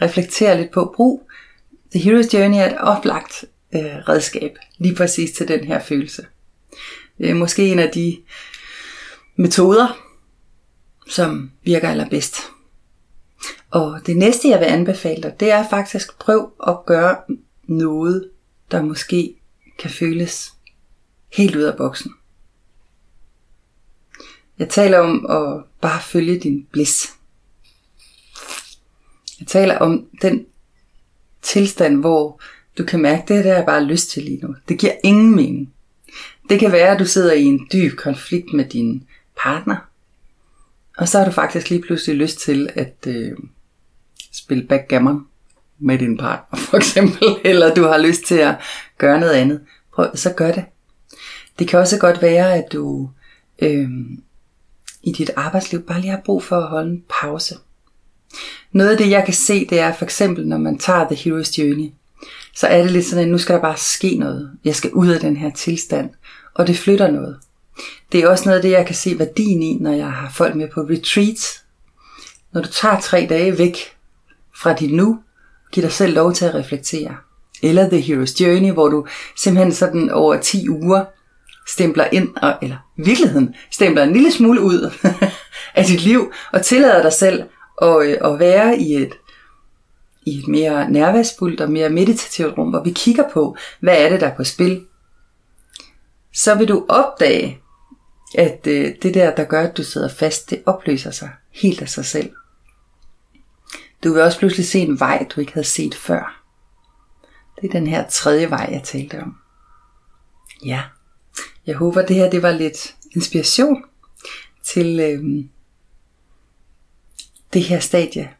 reflektere 0.02 0.60
lidt 0.60 0.70
på 0.70 0.92
brug. 0.96 1.30
The 1.94 2.00
Hero's 2.00 2.38
Journey 2.38 2.58
er 2.58 2.66
et 2.66 2.78
oplagt 2.78 3.44
øh, 3.74 3.96
redskab, 4.08 4.56
lige 4.78 4.94
præcis 4.94 5.30
til 5.30 5.48
den 5.48 5.64
her 5.64 5.80
følelse. 5.80 6.26
Det 7.18 7.30
er 7.30 7.34
måske 7.34 7.68
en 7.68 7.78
af 7.78 7.90
de 7.90 8.18
metoder, 9.36 10.09
som 11.10 11.50
virker 11.62 11.88
allerbedst. 11.88 12.36
Og 13.70 14.00
det 14.06 14.16
næste, 14.16 14.48
jeg 14.48 14.60
vil 14.60 14.66
anbefale 14.66 15.22
dig, 15.22 15.40
det 15.40 15.50
er 15.50 15.68
faktisk 15.70 16.18
prøv 16.18 16.52
at 16.66 16.86
gøre 16.86 17.16
noget, 17.64 18.30
der 18.70 18.82
måske 18.82 19.34
kan 19.78 19.90
føles 19.90 20.52
helt 21.32 21.56
ud 21.56 21.62
af 21.62 21.76
boksen. 21.76 22.12
Jeg 24.58 24.68
taler 24.68 24.98
om 24.98 25.26
at 25.30 25.64
bare 25.80 26.02
følge 26.02 26.38
din 26.38 26.66
bliss. 26.72 27.14
Jeg 29.40 29.46
taler 29.46 29.78
om 29.78 30.06
den 30.22 30.46
tilstand, 31.42 31.96
hvor 31.96 32.40
du 32.78 32.84
kan 32.84 33.02
mærke, 33.02 33.24
det 33.28 33.36
her 33.36 33.42
det 33.42 33.52
er 33.52 33.56
jeg 33.56 33.66
bare 33.66 33.84
lyst 33.84 34.10
til 34.10 34.22
lige 34.22 34.46
nu. 34.46 34.54
Det 34.68 34.78
giver 34.78 34.92
ingen 35.04 35.36
mening. 35.36 35.74
Det 36.48 36.60
kan 36.60 36.72
være, 36.72 36.88
at 36.88 36.98
du 36.98 37.06
sidder 37.06 37.32
i 37.32 37.42
en 37.42 37.68
dyb 37.72 37.96
konflikt 37.96 38.52
med 38.52 38.64
din 38.64 39.06
partner, 39.36 39.89
og 41.00 41.08
så 41.08 41.18
har 41.18 41.24
du 41.24 41.30
faktisk 41.30 41.70
lige 41.70 41.82
pludselig 41.82 42.16
lyst 42.16 42.38
til 42.38 42.70
at 42.74 42.94
øh, 43.06 43.32
spille 44.32 44.64
backgammon 44.64 45.26
med 45.78 45.98
din 45.98 46.16
partner, 46.16 46.58
for 46.58 46.76
eksempel, 46.76 47.28
eller 47.50 47.74
du 47.74 47.82
har 47.82 47.98
lyst 47.98 48.24
til 48.24 48.34
at 48.34 48.54
gøre 48.98 49.20
noget 49.20 49.32
andet. 49.32 49.60
Prøv, 49.94 50.16
så 50.16 50.32
gør 50.32 50.52
det. 50.52 50.64
Det 51.58 51.68
kan 51.68 51.78
også 51.78 51.98
godt 51.98 52.22
være, 52.22 52.54
at 52.54 52.64
du 52.72 53.10
øh, 53.58 53.88
i 55.02 55.12
dit 55.12 55.30
arbejdsliv 55.36 55.82
bare 55.82 56.00
lige 56.00 56.10
har 56.10 56.22
brug 56.24 56.42
for 56.42 56.56
at 56.56 56.68
holde 56.68 56.90
en 56.90 57.04
pause. 57.20 57.54
Noget 58.72 58.90
af 58.90 58.98
det, 58.98 59.10
jeg 59.10 59.24
kan 59.24 59.34
se, 59.34 59.66
det 59.66 59.80
er 59.80 59.92
for 59.92 60.04
eksempel, 60.04 60.46
når 60.48 60.58
man 60.58 60.78
tager 60.78 61.08
The 61.08 61.16
Hero's 61.16 61.60
Journey, 61.60 61.90
så 62.56 62.66
er 62.66 62.82
det 62.82 62.90
lidt 62.90 63.06
sådan, 63.06 63.24
at 63.24 63.30
nu 63.30 63.38
skal 63.38 63.54
der 63.54 63.60
bare 63.60 63.76
ske 63.76 64.16
noget. 64.18 64.50
Jeg 64.64 64.76
skal 64.76 64.92
ud 64.92 65.08
af 65.08 65.20
den 65.20 65.36
her 65.36 65.50
tilstand, 65.50 66.10
og 66.54 66.66
det 66.66 66.76
flytter 66.76 67.10
noget. 67.10 67.38
Det 68.12 68.20
er 68.20 68.28
også 68.28 68.44
noget 68.44 68.56
af 68.56 68.62
det, 68.62 68.70
jeg 68.70 68.86
kan 68.86 68.94
se 68.94 69.18
værdien 69.18 69.62
i, 69.62 69.78
når 69.80 69.92
jeg 69.92 70.12
har 70.12 70.30
folk 70.30 70.54
med 70.54 70.68
på 70.68 70.80
retreats. 70.80 71.64
Når 72.52 72.62
du 72.62 72.68
tager 72.68 73.00
tre 73.00 73.26
dage 73.28 73.58
væk 73.58 73.76
fra 74.56 74.72
dit 74.72 74.94
nu, 74.94 75.18
giver 75.72 75.86
dig 75.86 75.92
selv 75.92 76.14
lov 76.14 76.32
til 76.32 76.44
at 76.44 76.54
reflektere. 76.54 77.16
Eller 77.62 77.88
The 77.88 77.98
Hero's 78.00 78.42
Journey, 78.42 78.72
hvor 78.72 78.88
du 78.88 79.06
simpelthen 79.36 79.72
sådan 79.72 80.10
over 80.10 80.40
10 80.40 80.68
uger 80.68 81.04
stempler 81.68 82.04
ind, 82.12 82.28
og, 82.42 82.54
eller 82.62 82.76
virkeligheden 82.96 83.54
stempler 83.70 84.02
en 84.02 84.12
lille 84.12 84.32
smule 84.32 84.60
ud 84.60 84.90
af 85.74 85.84
dit 85.84 86.00
liv, 86.00 86.32
og 86.52 86.62
tillader 86.62 87.02
dig 87.02 87.12
selv 87.12 87.42
at, 87.82 88.06
øh, 88.06 88.32
at 88.32 88.38
være 88.38 88.78
i 88.78 88.94
et, 88.94 89.12
i 90.26 90.38
et 90.38 90.48
mere 90.48 90.90
nærværsfuldt 90.90 91.60
og 91.60 91.70
mere 91.70 91.90
meditativt 91.90 92.58
rum, 92.58 92.70
hvor 92.70 92.82
vi 92.82 92.90
kigger 92.90 93.24
på, 93.32 93.56
hvad 93.80 93.96
er 93.98 94.08
det, 94.08 94.20
der 94.20 94.26
er 94.26 94.36
på 94.36 94.44
spil. 94.44 94.84
Så 96.34 96.54
vil 96.54 96.68
du 96.68 96.84
opdage, 96.88 97.60
at 98.38 98.66
øh, 98.66 98.94
det 99.02 99.14
der, 99.14 99.34
der 99.34 99.44
gør, 99.44 99.62
at 99.62 99.76
du 99.76 99.84
sidder 99.84 100.08
fast, 100.08 100.50
det 100.50 100.62
opløser 100.66 101.10
sig 101.10 101.30
helt 101.50 101.82
af 101.82 101.88
sig 101.88 102.04
selv. 102.04 102.32
Du 104.04 104.12
vil 104.12 104.22
også 104.22 104.38
pludselig 104.38 104.66
se 104.66 104.78
en 104.78 105.00
vej, 105.00 105.26
du 105.34 105.40
ikke 105.40 105.52
havde 105.52 105.66
set 105.66 105.94
før. 105.94 106.42
Det 107.60 107.68
er 107.68 107.72
den 107.72 107.86
her 107.86 108.08
tredje 108.08 108.50
vej, 108.50 108.68
jeg 108.70 108.82
talte 108.84 109.22
om. 109.22 109.36
Ja, 110.64 110.82
jeg 111.66 111.76
håber, 111.76 112.06
det 112.06 112.16
her 112.16 112.30
det 112.30 112.42
var 112.42 112.50
lidt 112.50 112.94
inspiration 113.10 113.84
til 114.62 115.00
øh, 115.00 115.44
det 117.52 117.62
her 117.62 117.80
stadie 117.80 118.34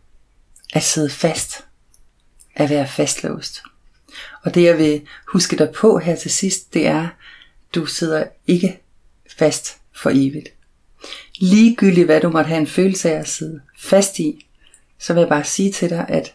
at 0.73 0.83
sidde 0.83 1.11
fast, 1.11 1.65
at 2.55 2.71
være 2.71 2.89
fastlåst. 2.89 3.63
Og 4.43 4.55
det 4.55 4.63
jeg 4.63 4.79
vil 4.79 5.07
huske 5.33 5.57
dig 5.57 5.73
på 5.77 5.99
her 5.99 6.17
til 6.17 6.31
sidst, 6.31 6.75
det 6.75 6.87
er, 6.87 7.09
du 7.75 7.87
sidder 7.87 8.27
ikke 8.47 8.81
fast 9.39 9.80
for 9.97 10.11
evigt. 10.11 10.49
Ligegyldigt 11.41 12.07
hvad 12.07 12.21
du 12.21 12.31
måtte 12.31 12.49
have 12.49 12.61
en 12.61 12.67
følelse 12.67 13.11
af 13.11 13.19
at 13.19 13.29
sidde 13.29 13.61
fast 13.79 14.19
i, 14.19 14.47
så 14.99 15.15
vil 15.15 15.21
jeg 15.21 15.29
bare 15.29 15.45
sige 15.45 15.73
til 15.73 15.91
dig, 15.91 16.07
at 16.09 16.35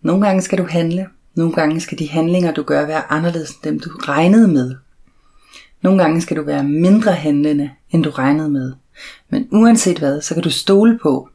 nogle 0.00 0.26
gange 0.26 0.42
skal 0.42 0.58
du 0.58 0.66
handle, 0.66 1.08
nogle 1.34 1.54
gange 1.54 1.80
skal 1.80 1.98
de 1.98 2.08
handlinger 2.08 2.52
du 2.52 2.62
gør 2.62 2.86
være 2.86 3.12
anderledes 3.12 3.50
end 3.50 3.62
dem 3.64 3.80
du 3.80 3.90
regnede 3.90 4.48
med. 4.48 4.76
Nogle 5.82 6.02
gange 6.02 6.20
skal 6.20 6.36
du 6.36 6.42
være 6.42 6.64
mindre 6.64 7.12
handlende 7.12 7.70
end 7.90 8.04
du 8.04 8.10
regnede 8.10 8.50
med. 8.50 8.72
Men 9.28 9.48
uanset 9.52 9.98
hvad, 9.98 10.20
så 10.20 10.34
kan 10.34 10.42
du 10.42 10.50
stole 10.50 10.98
på, 11.02 11.28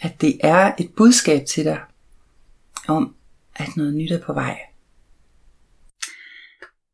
at 0.00 0.20
det 0.20 0.38
er 0.40 0.72
et 0.78 0.90
budskab 0.96 1.46
til 1.46 1.64
dig 1.64 1.80
om, 2.88 3.14
at 3.56 3.76
noget 3.76 3.94
nyt 3.94 4.10
er 4.10 4.20
på 4.20 4.32
vej. 4.32 4.58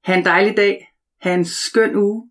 Ha' 0.04 0.14
en 0.14 0.24
dejlig 0.24 0.56
dag. 0.56 0.88
Ha' 1.20 1.34
en 1.34 1.44
skøn 1.44 1.96
uge. 1.96 2.30